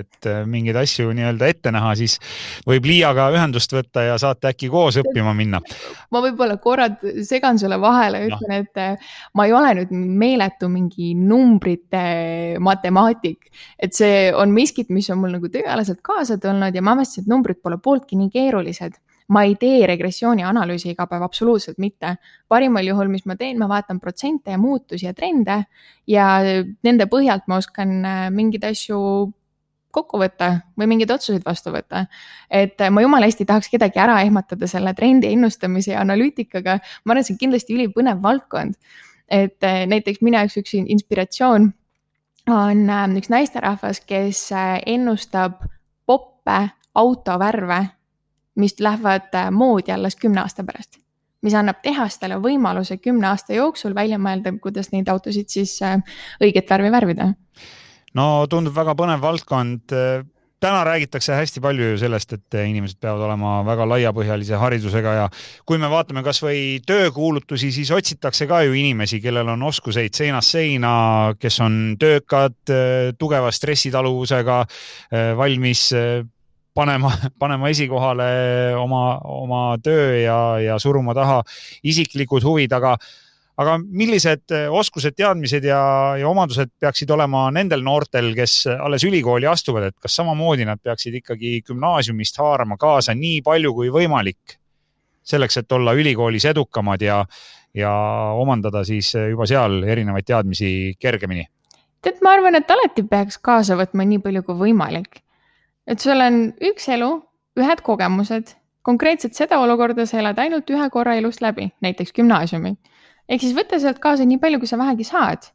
et 0.00 0.28
äh, 0.28 0.42
mingeid 0.48 0.76
asju 0.80 1.12
nii-öelda 1.16 1.48
ette 1.52 1.72
näha, 1.74 1.94
siis 1.98 2.18
võib 2.68 2.86
Liiaga 2.88 3.28
ühendust 3.34 3.72
võtta 3.74 4.04
ja 4.06 4.18
saate 4.20 4.50
äkki 4.52 4.70
koos 4.72 4.98
õppima 5.02 5.34
minna. 5.36 5.60
ma 6.12 6.22
võib-olla 6.24 6.58
korra 6.62 6.88
segan 7.26 7.60
sulle 7.60 7.80
vahele, 7.80 8.26
ütlen 8.30 8.52
no., 8.52 8.60
et 8.64 8.82
äh, 8.82 9.16
ma 9.34 9.48
ei 9.48 9.56
ole 9.56 9.72
nüüd 9.80 9.96
meeletu 9.96 10.70
mingi 10.72 11.14
numbrite 11.18 12.04
matemaatik, 12.62 13.50
et 13.78 13.96
see 13.96 14.30
on 14.34 14.54
miskit, 14.54 14.92
mis 14.94 15.10
on 15.10 15.22
mul 15.22 15.36
nagu 15.38 15.50
tööalaselt 15.52 16.02
kaasa 16.06 16.38
tulnud 16.42 16.74
ja 16.74 16.84
ma 16.84 16.96
avestasin, 16.96 17.26
et 17.26 17.32
numbrid 17.34 17.62
pole 17.62 17.80
pooltki 17.82 18.18
nii 18.20 18.32
keerulised 18.32 19.00
ma 19.28 19.42
ei 19.42 19.56
tee 19.58 19.86
regressiooni 19.88 20.44
analüüsi 20.46 20.92
iga 20.92 21.06
päev, 21.10 21.24
absoluutselt 21.26 21.80
mitte. 21.82 22.16
parimal 22.48 22.86
juhul, 22.86 23.08
mis 23.10 23.26
ma 23.26 23.36
teen, 23.36 23.58
ma 23.58 23.68
vaatan 23.70 24.00
protsente 24.00 24.54
ja 24.54 24.58
muutusi 24.58 25.06
ja 25.06 25.14
trende 25.14 25.64
ja 26.06 26.28
nende 26.86 27.08
põhjalt 27.10 27.48
ma 27.50 27.58
oskan 27.58 27.98
äh, 28.04 28.28
mingeid 28.30 28.64
asju 28.70 28.98
kokku 29.96 30.20
võtta 30.20 30.50
või 30.78 30.90
mingeid 30.90 31.12
otsuseid 31.14 31.44
vastu 31.46 31.72
võtta. 31.74 32.04
et 32.50 32.80
ma 32.90 33.04
jumala 33.04 33.28
hästi 33.28 33.46
tahaks 33.48 33.70
kedagi 33.72 34.00
ära 34.02 34.18
ehmatada 34.24 34.68
selle 34.70 34.92
trendi 34.94 35.32
ennustamise 35.32 35.94
ja 35.94 36.02
analüütikaga. 36.04 36.78
ma 37.04 37.12
arvan, 37.12 37.22
et 37.22 37.28
see 37.28 37.36
on 37.36 37.42
kindlasti 37.44 37.76
ülipõnev 37.76 38.22
valdkond. 38.22 38.76
et 39.28 39.64
eh, 39.64 39.84
näiteks 39.86 40.22
minu 40.22 40.40
jaoks 40.40 40.60
üks 40.62 40.76
inspiratsioon 40.82 41.72
on 42.52 42.90
eh, 42.90 43.06
üks 43.20 43.32
naisterahvas, 43.32 44.02
kes 44.06 44.50
ennustab 44.86 45.64
poppe 46.06 46.60
autovärve, 46.94 47.80
mis 48.56 48.78
lähevad 48.80 49.34
moodi 49.50 49.92
alles 49.92 50.16
kümne 50.16 50.44
aasta 50.44 50.64
pärast 50.64 51.00
mis 51.44 51.54
annab 51.54 51.78
tehastele 51.82 52.40
võimaluse 52.42 52.96
kümne 52.98 53.28
aasta 53.28 53.54
jooksul 53.54 53.94
välja 53.94 54.18
mõelda, 54.18 54.50
kuidas 54.58 54.88
neid 54.90 55.06
autosid 55.12 55.52
siis 55.52 55.76
õiget 56.42 56.70
värvi 56.70 56.90
värvida 56.90 57.28
no 58.16 58.26
tundub 58.50 58.76
väga 58.76 58.96
põnev 58.98 59.22
valdkond. 59.24 59.96
täna 60.56 60.84
räägitakse 60.88 61.34
hästi 61.36 61.60
palju 61.60 61.90
ju 61.90 61.96
sellest, 62.00 62.30
et 62.32 62.54
inimesed 62.56 62.96
peavad 62.98 63.26
olema 63.26 63.58
väga 63.62 63.84
laiapõhjalise 63.90 64.56
haridusega 64.56 65.12
ja 65.18 65.26
kui 65.68 65.76
me 65.78 65.90
vaatame 65.92 66.22
kasvõi 66.24 66.80
töökuulutusi, 66.88 67.68
siis 67.72 67.90
otsitakse 67.92 68.46
ka 68.48 68.62
ju 68.64 68.72
inimesi, 68.72 69.20
kellel 69.20 69.52
on 69.52 69.66
oskuseid 69.68 70.16
seinast 70.16 70.56
seina, 70.56 71.34
kes 71.38 71.60
on 71.60 71.76
töökad, 72.00 72.56
tugeva 73.20 73.52
stressitaluvusega, 73.52 74.62
valmis 75.36 75.90
panema, 76.76 77.12
panema 77.38 77.68
esikohale 77.68 78.30
oma, 78.80 79.04
oma 79.24 79.62
töö 79.84 80.16
ja, 80.22 80.40
ja 80.64 80.80
suruma 80.82 81.14
taha 81.16 81.42
isiklikud 81.84 82.44
huvid, 82.48 82.72
aga 82.72 82.96
aga 83.60 83.76
millised 83.80 84.52
eh, 84.52 84.66
oskused, 84.72 85.16
teadmised 85.16 85.64
ja, 85.64 85.80
ja 86.20 86.28
omadused 86.28 86.74
peaksid 86.80 87.10
olema 87.14 87.46
nendel 87.54 87.82
noortel, 87.84 88.32
kes 88.36 88.66
alles 88.74 89.06
ülikooli 89.08 89.48
astuvad, 89.48 89.88
et 89.88 89.96
kas 90.02 90.18
samamoodi 90.20 90.66
nad 90.68 90.80
peaksid 90.82 91.16
ikkagi 91.22 91.60
gümnaasiumist 91.66 92.40
haarama 92.42 92.76
kaasa 92.80 93.16
nii 93.16 93.40
palju 93.46 93.72
kui 93.76 93.92
võimalik 93.94 94.58
selleks, 95.26 95.62
et 95.62 95.72
olla 95.72 95.96
ülikoolis 95.96 96.44
edukamad 96.52 97.02
ja, 97.02 97.22
ja 97.74 97.92
omandada 98.38 98.84
siis 98.86 99.10
juba 99.16 99.48
seal 99.48 99.80
erinevaid 99.82 100.28
teadmisi 100.28 100.72
kergemini? 101.00 101.46
tead, 102.04 102.20
ma 102.22 102.36
arvan, 102.36 102.54
et 102.60 102.70
alati 102.70 103.02
peaks 103.08 103.40
kaasa 103.42 103.78
võtma 103.78 104.04
nii 104.06 104.20
palju 104.22 104.44
kui 104.46 104.60
võimalik. 104.66 105.22
et 105.88 106.02
sul 106.02 106.20
on 106.20 106.52
üks 106.60 106.90
elu, 106.92 107.08
ühed 107.56 107.80
kogemused, 107.82 108.52
konkreetselt 108.84 109.34
seda 109.34 109.58
olukorda 109.64 110.04
sa 110.06 110.20
elad 110.20 110.38
ainult 110.38 110.68
ühe 110.70 110.90
korra 110.92 111.16
elust 111.16 111.40
läbi, 111.40 111.70
näiteks 111.80 112.12
gümnaasiumi 112.12 112.76
ehk 113.28 113.42
siis 113.42 113.54
võta 113.56 113.78
sealt 113.82 114.00
kaasa 114.02 114.26
nii 114.26 114.40
palju, 114.42 114.60
kui 114.62 114.70
sa 114.70 114.78
vähegi 114.80 115.06
saad. 115.06 115.52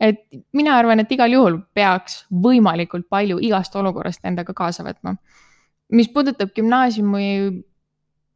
et 0.00 0.18
mina 0.52 0.74
arvan, 0.76 1.00
et 1.00 1.12
igal 1.12 1.32
juhul 1.32 1.54
peaks 1.74 2.26
võimalikult 2.28 3.06
palju 3.08 3.38
igast 3.40 3.76
olukorrast 3.76 4.24
endaga 4.28 4.52
kaasa 4.54 4.84
võtma. 4.84 5.16
mis 5.90 6.08
puudutab 6.12 6.52
gümnaasiumi 6.56 7.64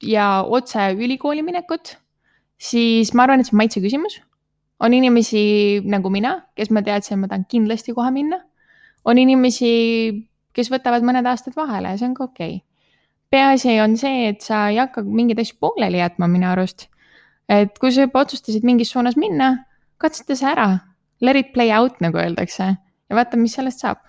ja 0.02 0.42
otse 0.48 0.92
ülikooli 0.96 1.42
minekut, 1.42 1.96
siis 2.58 3.12
ma 3.14 3.26
arvan, 3.26 3.40
et 3.40 3.46
see 3.46 3.56
on 3.56 3.62
maitse 3.62 3.80
küsimus. 3.80 4.20
on 4.80 4.94
inimesi 4.94 5.82
nagu 5.84 6.10
mina, 6.10 6.46
kes 6.56 6.70
ma 6.70 6.82
teadsin, 6.82 7.18
ma 7.20 7.28
tahan 7.28 7.44
kindlasti 7.44 7.92
kohe 7.92 8.10
minna. 8.10 8.40
on 9.04 9.18
inimesi, 9.18 10.24
kes 10.52 10.70
võtavad 10.70 11.04
mõned 11.04 11.26
aastad 11.26 11.56
vahele 11.56 11.88
ja 11.88 11.98
see 11.98 12.08
on 12.08 12.14
ka 12.14 12.24
okei 12.24 12.56
okay. 12.56 12.64
peaasi 13.30 13.80
on 13.80 13.96
see, 13.96 14.28
et 14.28 14.40
sa 14.40 14.68
ei 14.70 14.80
hakka 14.80 15.02
mingeid 15.02 15.38
asju 15.38 15.56
pooleli 15.60 16.00
jätma 16.00 16.26
minu 16.28 16.48
arust 16.48 16.88
et 17.50 17.78
kui 17.82 17.90
sa 17.92 18.06
juba 18.06 18.22
otsustasid 18.24 18.66
mingis 18.66 18.92
suunas 18.94 19.18
minna, 19.18 19.50
katseta 20.00 20.36
see 20.38 20.48
ära, 20.48 20.68
let 21.20 21.36
it 21.36 21.52
play 21.56 21.74
out, 21.74 21.98
nagu 22.04 22.20
öeldakse 22.22 22.70
ja 22.70 23.18
vaata, 23.18 23.40
mis 23.40 23.56
sellest 23.58 23.82
saab 23.82 24.00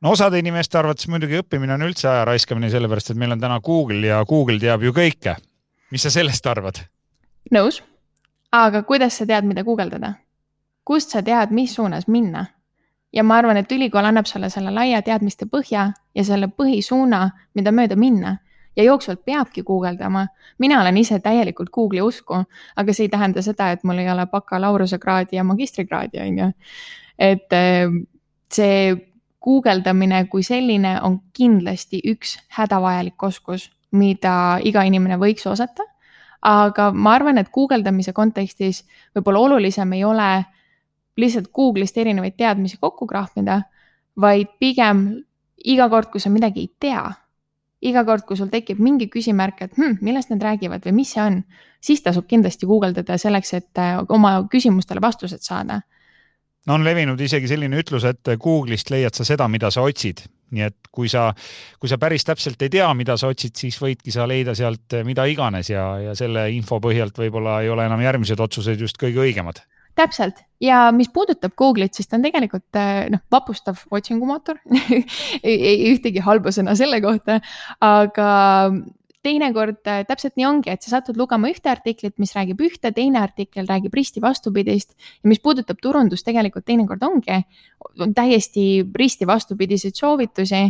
no 0.00 0.12
osade 0.14 0.38
inimeste 0.38 0.78
arvates 0.78 1.08
muidugi 1.10 1.40
õppimine 1.40 1.74
on 1.74 1.86
üldse 1.88 2.08
aja 2.10 2.24
raiskamine, 2.28 2.70
sellepärast 2.70 3.12
et 3.12 3.20
meil 3.20 3.34
on 3.34 3.42
täna 3.42 3.58
Google 3.64 4.06
ja 4.06 4.22
Google 4.28 4.58
teab 4.62 4.84
ju 4.86 4.94
kõike. 4.94 5.36
mis 5.90 6.02
sa 6.02 6.10
sellest 6.10 6.46
arvad? 6.46 6.82
nõus, 7.54 7.82
aga 8.52 8.82
kuidas 8.82 9.18
sa 9.18 9.26
tead, 9.26 9.44
mida 9.44 9.64
guugeldada? 9.64 10.14
kust 10.84 11.10
sa 11.10 11.22
tead, 11.22 11.50
mis 11.50 11.74
suunas 11.74 12.08
minna? 12.08 12.46
ja 13.12 13.24
ma 13.24 13.38
arvan, 13.38 13.56
et 13.56 13.72
ülikool 13.72 14.04
annab 14.04 14.26
sulle 14.26 14.50
selle 14.50 14.70
laia 14.70 15.02
teadmiste 15.02 15.46
põhja 15.46 15.92
ja 16.14 16.24
selle 16.24 16.48
põhisuuna, 16.48 17.30
mida 17.54 17.72
mööda 17.72 17.96
minna 17.96 18.38
ja 18.78 18.84
jooksvalt 18.84 19.24
peabki 19.24 19.62
guugeldama. 19.62 20.26
mina 20.58 20.80
olen 20.80 20.96
ise 20.96 21.18
täielikult 21.20 21.70
Google'i 21.74 22.02
usku, 22.02 22.34
aga 22.76 22.92
see 22.92 23.08
ei 23.08 23.12
tähenda 23.12 23.42
seda, 23.42 23.70
et 23.70 23.84
mul 23.84 23.98
ei 23.98 24.10
ole 24.10 24.26
bakalaureusekraadi 24.26 25.36
ja 25.36 25.44
magistrikraadi, 25.44 26.20
on 26.20 26.38
ju. 26.38 26.48
et 27.18 27.52
eh, 27.52 27.90
see 28.52 28.96
guugeldamine 29.44 30.24
kui 30.30 30.42
selline 30.42 30.98
on 31.02 31.20
kindlasti 31.36 32.00
üks 32.06 32.38
hädavajalik 32.58 33.22
oskus, 33.22 33.70
mida 33.90 34.58
iga 34.62 34.82
inimene 34.86 35.18
võiks 35.18 35.46
osata. 35.50 35.82
aga 36.42 36.92
ma 36.92 37.16
arvan, 37.18 37.38
et 37.38 37.50
guugeldamise 37.50 38.12
kontekstis 38.12 38.84
võib-olla 39.16 39.38
olulisem 39.38 39.92
ei 39.92 40.04
ole 40.04 40.44
lihtsalt 41.18 41.50
Google'ist 41.50 41.96
erinevaid 41.98 42.36
teadmisi 42.38 42.76
kokku 42.80 43.06
krahmida, 43.06 43.62
vaid 44.20 44.54
pigem 44.60 45.24
iga 45.64 45.88
kord, 45.90 46.12
kui 46.12 46.20
sa 46.20 46.30
midagi 46.30 46.60
ei 46.60 46.70
tea 46.80 47.08
iga 47.84 48.04
kord, 48.06 48.24
kui 48.26 48.38
sul 48.38 48.50
tekib 48.50 48.80
mingi 48.82 49.08
küsimärk, 49.12 49.62
et 49.66 49.76
hm, 49.78 50.00
millest 50.04 50.32
nad 50.32 50.42
räägivad 50.42 50.86
või 50.86 50.96
mis 51.00 51.12
see 51.14 51.22
on, 51.22 51.42
siis 51.84 52.02
tasub 52.02 52.26
kindlasti 52.30 52.66
guugeldada 52.66 53.18
selleks, 53.20 53.54
et 53.58 53.82
äh, 53.82 54.00
oma 54.14 54.40
küsimustele 54.50 55.02
vastused 55.04 55.44
saada. 55.46 55.80
no 56.66 56.74
on 56.74 56.84
levinud 56.84 57.20
isegi 57.20 57.48
selline 57.48 57.78
ütlus, 57.78 58.04
et 58.04 58.34
Google'ist 58.42 58.90
leiad 58.90 59.14
sa 59.14 59.24
seda, 59.24 59.48
mida 59.48 59.70
sa 59.70 59.86
otsid, 59.86 60.24
nii 60.50 60.66
et 60.66 60.90
kui 60.92 61.08
sa, 61.08 61.30
kui 61.78 61.88
sa 61.88 61.98
päris 61.98 62.24
täpselt 62.24 62.62
ei 62.62 62.72
tea, 62.72 62.88
mida 62.94 63.16
sa 63.16 63.30
otsid, 63.30 63.54
siis 63.56 63.78
võidki 63.80 64.12
sa 64.12 64.26
leida 64.26 64.54
sealt 64.58 64.98
mida 65.04 65.28
iganes 65.28 65.70
ja, 65.70 65.90
ja 66.02 66.14
selle 66.18 66.48
info 66.56 66.80
põhjalt 66.82 67.18
võib-olla 67.18 67.60
ei 67.62 67.70
ole 67.70 67.86
enam 67.86 68.02
järgmised 68.02 68.40
otsused 68.40 68.80
just 68.80 68.98
kõige 68.98 69.22
õigemad 69.22 69.62
täpselt. 69.98 70.44
Ja 70.62 70.88
mis 70.94 71.10
puudutab 71.14 71.54
Google'it, 71.58 71.94
siis 71.94 72.08
ta 72.10 72.18
on 72.18 72.24
tegelikult 72.26 72.78
eh, 72.78 73.06
noh, 73.12 73.22
vapustav 73.30 73.84
otsingumootor. 73.94 74.58
Ei 75.42 75.90
ühtegi 75.92 76.22
halba 76.24 76.54
sõna 76.54 76.74
selle 76.78 77.02
kohta, 77.04 77.38
aga 77.84 78.30
teinekord 79.28 79.86
äh, 79.90 80.02
täpselt 80.08 80.36
nii 80.38 80.46
ongi, 80.48 80.72
et 80.72 80.84
sa 80.84 80.96
satud 80.96 81.18
lugema 81.18 81.50
ühte 81.50 81.70
artiklit, 81.70 82.16
mis 82.22 82.32
räägib 82.36 82.60
ühte, 82.64 82.92
teine 82.94 83.20
artikkel 83.20 83.66
räägib 83.68 83.94
risti 83.94 84.22
vastupidist. 84.22 84.94
Ja 85.22 85.32
mis 85.32 85.42
puudutab 85.44 85.80
turundust, 85.82 86.26
tegelikult 86.26 86.66
teinekord 86.68 87.02
ongi, 87.06 87.40
on 88.02 88.14
täiesti 88.16 88.66
risti 88.96 89.28
vastupidiseid 89.28 89.98
soovitusi. 89.98 90.64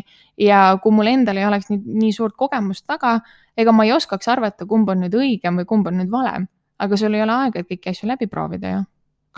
Ja 0.44 0.62
kui 0.82 0.94
mul 0.96 1.12
endal 1.12 1.40
ei 1.40 1.48
oleks 1.48 1.70
nii, 1.72 1.80
nii 2.04 2.12
suurt 2.16 2.36
kogemust 2.38 2.86
taga, 2.88 3.18
ega 3.58 3.74
ma 3.74 3.88
ei 3.88 3.94
oskaks 3.96 4.30
arvata, 4.32 4.68
kumb 4.68 4.88
on 4.92 5.04
nüüd 5.04 5.16
õigem 5.18 5.62
või 5.62 5.68
kumb 5.68 5.90
on 5.90 6.00
nüüd 6.02 6.12
valem, 6.12 6.48
aga 6.78 7.00
sul 7.00 7.16
ei 7.16 7.24
ole 7.24 7.36
aega, 7.44 7.62
et 7.62 7.70
kõiki 7.70 7.92
asju 7.92 8.08
läbi 8.10 8.30
proovida 8.30 8.76
ju 8.76 8.86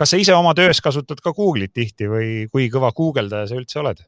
kas 0.01 0.15
sa 0.15 0.17
ise 0.17 0.33
oma 0.33 0.55
töös 0.57 0.81
kasutad 0.81 1.19
ka 1.21 1.29
Google'it 1.37 1.75
tihti 1.77 2.07
või 2.09 2.29
kui 2.49 2.71
kõva 2.73 2.89
guugeldaja 2.97 3.51
sa 3.51 3.57
üldse 3.59 3.77
oled? 3.83 3.99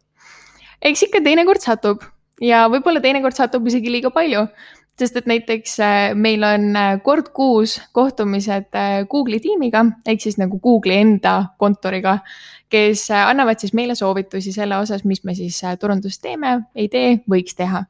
eks 0.81 1.05
ikka 1.05 1.21
teinekord 1.23 1.61
satub 1.61 2.01
ja 2.41 2.63
võib-olla 2.71 3.01
teinekord 3.03 3.37
satub 3.37 3.67
isegi 3.69 3.91
liiga 3.93 4.09
palju, 4.13 4.47
sest 4.97 5.19
et 5.21 5.29
näiteks 5.29 5.75
äh, 5.85 5.99
meil 6.17 6.41
on 6.47 6.65
äh, 6.79 6.95
kord 7.05 7.29
kuus 7.37 7.77
kohtumised 7.93 8.73
äh, 8.73 9.03
Google'i 9.09 9.39
tiimiga 9.43 9.85
ehk 10.09 10.25
siis 10.25 10.39
nagu 10.41 10.57
Google'i 10.63 10.97
enda 11.03 11.35
kontoriga, 11.61 12.17
kes 12.73 13.05
annavad 13.13 13.61
siis 13.61 13.77
meile 13.77 13.93
soovitusi 13.95 14.55
selle 14.55 14.81
osas, 14.81 15.05
mis 15.05 15.21
me 15.23 15.37
siis 15.37 15.61
turundust 15.79 16.23
teeme, 16.25 16.57
ei 16.73 16.89
tee, 16.89 17.19
võiks 17.29 17.53
teha. 17.53 17.85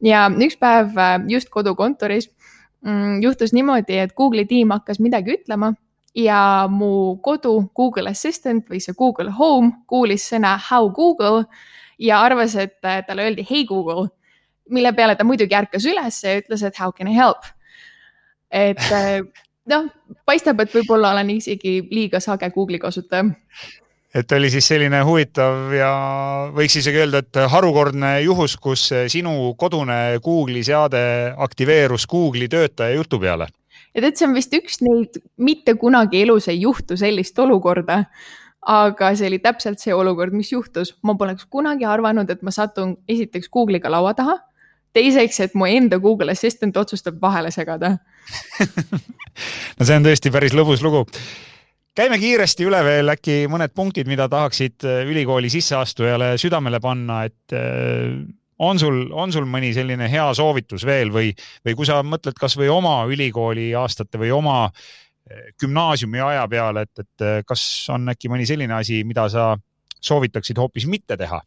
ja 0.00 0.24
üks 0.32 0.56
päev 0.56 0.96
just 1.28 1.52
kodukontoris 1.52 2.32
mm, 2.80 3.20
juhtus 3.28 3.52
niimoodi, 3.52 4.00
et 4.06 4.16
Google'i 4.16 4.48
tiim 4.48 4.72
hakkas 4.72 5.04
midagi 5.04 5.36
ütlema 5.36 5.74
ja 6.14 6.68
mu 6.70 7.16
kodu 7.24 7.70
Google 7.76 8.10
Assistant 8.10 8.68
või 8.68 8.80
see 8.84 8.96
Google 8.98 9.32
Home 9.38 9.84
kuulis 9.88 10.28
sõna 10.32 10.56
how 10.70 10.90
Google 10.92 11.46
ja 11.98 12.20
arvas, 12.24 12.56
et 12.56 12.78
äh, 12.84 13.00
talle 13.06 13.28
öeldi 13.28 13.46
hey 13.48 13.64
Google, 13.68 14.10
mille 14.70 14.92
peale 14.92 15.16
ta 15.16 15.24
muidugi 15.24 15.56
ärkas 15.56 15.86
üles 15.88 16.22
ja 16.24 16.36
ütles, 16.40 16.64
et 16.66 16.78
how 16.80 16.92
can 16.92 17.08
I 17.08 17.16
help. 17.16 17.48
et 18.50 18.82
äh, 18.92 19.20
noh, 19.72 19.88
paistab, 20.26 20.60
et 20.60 20.74
võib-olla 20.74 21.14
olen 21.14 21.36
isegi 21.38 21.80
liiga 21.90 22.20
sage 22.20 22.50
Google'i 22.50 22.82
kasutaja 22.82 23.30
et 24.12 24.32
oli 24.36 24.50
siis 24.52 24.66
selline 24.68 25.00
huvitav 25.08 25.72
ja 25.72 25.92
võiks 26.52 26.76
isegi 26.76 27.00
öelda, 27.00 27.22
et 27.24 27.40
harukordne 27.48 28.18
juhus, 28.20 28.58
kus 28.60 28.90
sinu 29.08 29.54
kodune 29.56 30.18
Google'i 30.20 30.60
seade 30.68 31.00
aktiveerus 31.40 32.04
Google'i 32.06 32.52
töötaja 32.52 33.00
jutu 33.00 33.22
peale 33.22 33.48
ja 33.94 34.04
tead, 34.04 34.16
see 34.18 34.28
on 34.28 34.36
vist 34.36 34.54
üks 34.56 34.80
neid, 34.84 35.18
mitte 35.36 35.74
kunagi 35.80 36.22
elus 36.24 36.48
ei 36.52 36.62
juhtu 36.62 36.96
sellist 37.00 37.38
olukorda. 37.38 38.04
aga 38.62 39.08
see 39.18 39.26
oli 39.26 39.40
täpselt 39.42 39.80
see 39.82 39.94
olukord, 39.94 40.34
mis 40.38 40.52
juhtus, 40.52 40.92
ma 41.02 41.16
poleks 41.18 41.48
kunagi 41.50 41.82
arvanud, 41.84 42.28
et 42.30 42.44
ma 42.46 42.52
satun 42.54 42.94
esiteks 43.10 43.50
Google'iga 43.50 43.90
laua 43.90 44.14
taha. 44.14 44.38
teiseks, 44.92 45.40
et 45.40 45.54
mu 45.54 45.66
enda 45.66 45.98
Google 45.98 46.32
Assistant 46.32 46.76
otsustab 46.76 47.16
vahele 47.20 47.50
segada 47.50 47.96
no 49.78 49.86
see 49.88 49.96
on 49.96 50.04
tõesti 50.04 50.30
päris 50.30 50.52
lõbus 50.52 50.82
lugu 50.84 51.06
käime 51.96 52.18
kiiresti 52.20 52.66
üle 52.68 52.82
veel 52.84 53.08
äkki 53.12 53.46
mõned 53.48 53.72
punktid, 53.74 54.08
mida 54.08 54.28
tahaksid 54.28 54.84
ülikooli 55.08 55.48
sisseastujale 55.52 56.34
südamele 56.40 56.80
panna, 56.80 57.22
et 57.24 57.56
on 58.62 58.78
sul, 58.78 59.04
on 59.12 59.32
sul 59.34 59.46
mõni 59.48 59.72
selline 59.74 60.08
hea 60.10 60.26
soovitus 60.36 60.86
veel 60.86 61.10
või, 61.14 61.32
või 61.66 61.76
kui 61.78 61.88
sa 61.88 62.00
mõtled 62.06 62.38
kasvõi 62.38 62.70
oma 62.70 63.00
ülikooli 63.10 63.72
aastate 63.78 64.20
või 64.22 64.30
oma 64.34 64.56
eh, 64.68 65.50
gümnaasiumi 65.60 66.22
aja 66.22 66.44
peale, 66.50 66.86
et, 66.86 67.04
et 67.04 67.26
eh, 67.26 67.40
kas 67.46 67.64
on 67.92 68.12
äkki 68.12 68.30
mõni 68.32 68.46
selline 68.48 68.76
asi, 68.78 69.02
mida 69.08 69.26
sa 69.32 69.52
soovitaksid 70.02 70.58
hoopis 70.62 70.86
mitte 70.90 71.18
teha? 71.18 71.40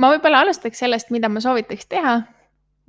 ma 0.00 0.08
võib-olla 0.14 0.44
alustaks 0.46 0.80
sellest, 0.80 1.10
mida 1.12 1.28
ma 1.28 1.42
soovitaks 1.44 1.90
teha. 1.90 2.20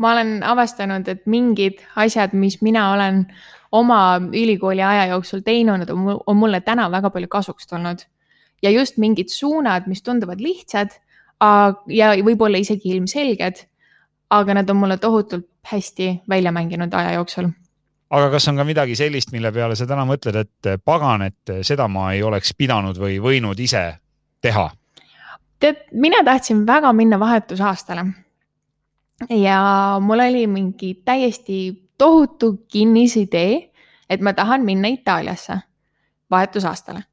ma 0.01 0.12
olen 0.15 0.39
avastanud, 0.47 1.08
et 1.12 1.25
mingid 1.30 1.82
asjad, 1.99 2.32
mis 2.34 2.62
mina 2.62 2.88
olen 2.93 3.25
oma 3.71 4.21
ülikooli 4.34 4.82
aja 4.82 5.10
jooksul 5.12 5.43
teinud, 5.45 5.89
on 5.91 6.38
mulle 6.38 6.62
täna 6.62 6.88
väga 6.91 7.10
palju 7.10 7.27
kasuks 7.27 7.67
tulnud. 7.67 8.06
ja 8.62 8.69
just 8.69 8.97
mingid 8.97 9.30
suunad, 9.34 9.88
mis 9.88 10.01
tunduvad 10.01 10.39
lihtsad 10.39 10.93
ja 11.88 12.12
võib-olla 12.25 12.62
isegi 12.62 12.95
ilmselged, 12.95 13.63
aga 14.30 14.54
nad 14.60 14.69
on 14.69 14.77
mulle 14.77 14.97
tohutult 15.01 15.47
hästi 15.67 16.21
välja 16.30 16.51
mänginud 16.51 16.93
aja 16.93 17.13
jooksul. 17.17 17.49
aga 18.10 18.30
kas 18.30 18.47
on 18.47 18.56
ka 18.56 18.63
midagi 18.63 18.95
sellist, 18.95 19.32
mille 19.32 19.51
peale 19.51 19.75
sa 19.75 19.88
täna 19.88 20.06
mõtled, 20.06 20.36
et 20.36 20.71
pagan, 20.86 21.21
et 21.21 21.54
seda 21.62 21.88
ma 21.88 22.12
ei 22.13 22.23
oleks 22.23 22.54
pidanud 22.58 22.97
või 22.97 23.19
võinud 23.23 23.60
ise 23.60 23.84
teha? 24.41 24.69
tead, 25.60 25.86
mina 25.91 26.23
tahtsin 26.23 26.65
väga 26.67 26.93
minna 26.93 27.19
vahetusaastale. 27.19 28.06
ja 29.30 29.62
mul 30.01 30.19
oli 30.19 30.47
mingi 30.47 30.93
täiesti 31.06 31.89
tohutu 31.97 32.65
kinnisidee, 32.67 33.71
et 34.10 34.21
ma 34.21 34.34
tahan 34.34 34.65
minna 34.65 34.88
Itaaliasse 34.88 35.60
vahetusaastale 36.32 37.04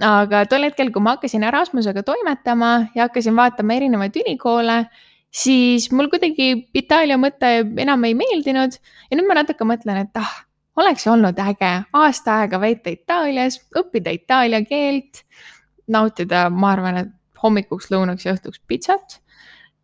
aga 0.00 0.44
tol 0.48 0.64
hetkel, 0.68 0.92
kui 0.92 1.02
ma 1.04 1.16
hakkasin 1.16 1.44
Erasmusega 1.44 2.02
toimetama 2.06 2.72
ja 2.94 3.08
hakkasin 3.08 3.36
vaatama 3.36 3.76
erinevaid 3.76 4.16
ülikoole, 4.22 4.84
siis 5.32 5.90
mul 5.92 6.08
kuidagi 6.12 6.68
Itaalia 6.74 7.18
mõte 7.20 7.50
enam 7.84 8.04
ei 8.08 8.16
meeldinud 8.16 8.78
ja 8.78 9.18
nüüd 9.18 9.28
ma 9.28 9.40
natuke 9.42 9.66
mõtlen, 9.68 10.04
et 10.06 10.20
ah, 10.20 10.32
oleks 10.80 11.06
olnud 11.06 11.38
äge 11.38 11.72
aasta 11.92 12.42
aega 12.42 12.60
veeta 12.60 12.92
Itaalias, 12.92 13.58
õppida 13.76 14.14
itaalia 14.14 14.62
keelt, 14.64 15.24
nautida, 15.92 16.46
ma 16.50 16.72
arvan, 16.72 17.02
et 17.02 17.42
hommikuks, 17.42 17.90
lõunaks 17.92 18.26
ja 18.26 18.36
õhtuks 18.36 18.62
pitsat. 18.66 19.18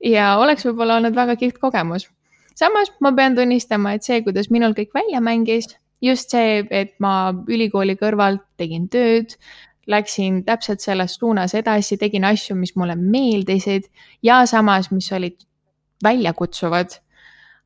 ja 0.05 0.37
oleks 0.39 0.63
võib-olla 0.63 1.01
olnud 1.01 1.17
väga 1.17 1.35
kihvt 1.37 1.59
kogemus. 1.59 2.09
samas 2.55 2.93
ma 3.01 3.13
pean 3.13 3.35
tunnistama, 3.35 3.95
et 3.95 4.03
see, 4.03 4.23
kuidas 4.23 4.51
minul 4.51 4.75
kõik 4.75 4.95
välja 4.95 5.21
mängis, 5.21 5.77
just 6.01 6.31
see, 6.31 6.65
et 6.71 6.95
ma 6.99 7.33
ülikooli 7.49 7.97
kõrvalt 7.99 8.45
tegin 8.57 8.89
tööd, 8.89 9.35
läksin 9.89 10.43
täpselt 10.45 10.85
selles 10.85 11.17
suunas 11.17 11.55
edasi, 11.57 11.97
tegin 11.97 12.27
asju, 12.29 12.57
mis 12.57 12.75
mulle 12.77 12.97
meeldisid 12.99 13.89
ja 14.23 14.43
samas, 14.47 14.91
mis 14.93 15.11
olid 15.17 15.39
väljakutsuvad. 16.05 16.99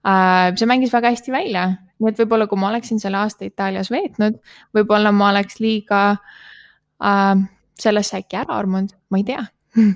Äh, 0.06 0.52
see 0.58 0.68
mängis 0.70 0.92
väga 0.94 1.12
hästi 1.14 1.34
välja, 1.34 1.66
nii 2.02 2.12
et 2.12 2.22
võib-olla, 2.22 2.48
kui 2.50 2.58
ma 2.58 2.70
oleksin 2.72 3.00
selle 3.02 3.20
aasta 3.20 3.46
Itaalias 3.46 3.90
veetnud, 3.92 4.38
võib-olla 4.74 5.12
ma 5.14 5.30
oleks 5.30 5.60
liiga 5.62 6.02
äh, 6.12 7.44
sellesse 7.78 8.22
äkki 8.22 8.40
ära 8.42 8.58
armunud, 8.58 8.94
ma 9.10 9.20
ei 9.20 9.28
tea. 9.28 9.44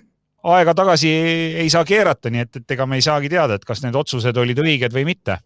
Aega 0.46 0.76
tagasi 0.78 1.10
ei 1.10 1.70
saa 1.70 1.82
keerata, 1.86 2.30
nii 2.30 2.44
et, 2.44 2.60
et 2.60 2.74
ega 2.76 2.86
me 2.86 3.00
ei 3.00 3.02
saagi 3.02 3.30
teada, 3.32 3.56
et 3.58 3.64
kas 3.66 3.82
need 3.82 3.96
otsused 3.98 4.36
olid 4.38 4.60
õiged 4.62 4.94
või 4.94 5.02
mitte. 5.08 5.40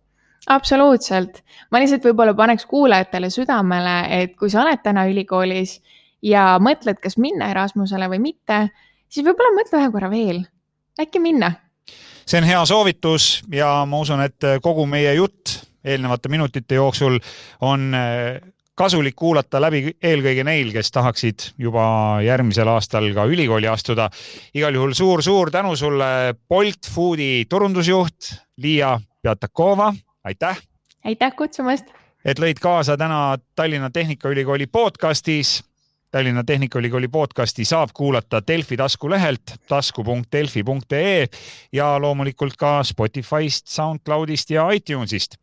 Absoluutselt, 0.53 1.41
ma 1.73 1.81
lihtsalt 1.81 2.05
võib-olla 2.05 2.35
paneks 2.37 2.67
kuulajatele 2.69 3.29
südamele, 3.33 3.97
et 4.23 4.37
kui 4.37 4.53
sa 4.53 4.61
oled 4.63 4.81
täna 4.85 5.07
ülikoolis 5.09 5.79
ja 6.23 6.59
mõtled, 6.63 7.01
kas 7.03 7.19
minna 7.19 7.51
Erasmusele 7.51 8.09
või 8.13 8.21
mitte, 8.31 8.69
siis 9.09 9.27
võib-olla 9.27 9.55
mõtle 9.57 9.81
ühe 9.81 9.91
korra 9.93 10.11
veel, 10.13 10.45
äkki 11.01 11.23
minna. 11.23 11.53
see 12.27 12.39
on 12.39 12.47
hea 12.47 12.65
soovitus 12.67 13.43
ja 13.53 13.85
ma 13.87 13.99
usun, 13.99 14.21
et 14.23 14.61
kogu 14.63 14.87
meie 14.87 15.15
jutt 15.15 15.61
eelnevate 15.85 16.29
minutite 16.29 16.75
jooksul 16.75 17.19
on 17.61 17.95
eh, 17.95 18.41
kasulik 18.81 19.17
kuulata 19.17 19.61
läbi 19.61 19.95
eelkõige 20.03 20.45
neil, 20.45 20.73
kes 20.73 20.93
tahaksid 20.95 21.51
juba 21.61 21.85
järgmisel 22.25 22.69
aastal 22.73 23.11
ka 23.17 23.27
ülikooli 23.29 23.69
astuda. 23.69 24.09
igal 24.55 24.75
juhul 24.75 24.95
suur-suur 24.97 25.51
tänu 25.51 25.77
sulle, 25.77 26.35
Bolt 26.49 26.89
Foodi 26.95 27.45
turundusjuht 27.49 28.33
Liia 28.57 29.01
Pjatakova, 29.23 29.93
aitäh! 30.25 30.61
aitäh 31.05 31.37
kutsumast! 31.37 31.93
et 32.25 32.39
lõid 32.39 32.61
kaasa 32.61 32.97
täna 32.97 33.39
Tallinna 33.57 33.91
Tehnikaülikooli 33.91 34.67
podcastis 34.67 35.61
Tallinna 36.11 36.43
Tehnikaülikooli 36.45 37.09
podcasti 37.09 37.65
saab 37.65 37.91
kuulata 37.95 38.41
Delfi 38.47 38.77
taskulehelt 38.77 39.53
tasku.delfi.ee 39.69 41.27
ja 41.73 42.01
loomulikult 42.03 42.57
ka 42.59 42.83
Spotify'st, 42.83 43.67
SoundCloudist 43.67 44.51
ja 44.51 44.71
iTunesist. 44.71 45.37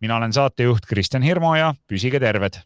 mina 0.00 0.16
olen 0.16 0.32
saatejuht 0.32 0.86
Kristjan 0.86 1.22
Hirmu 1.22 1.54
ja 1.54 1.74
püsige 1.86 2.20
terved. 2.20 2.62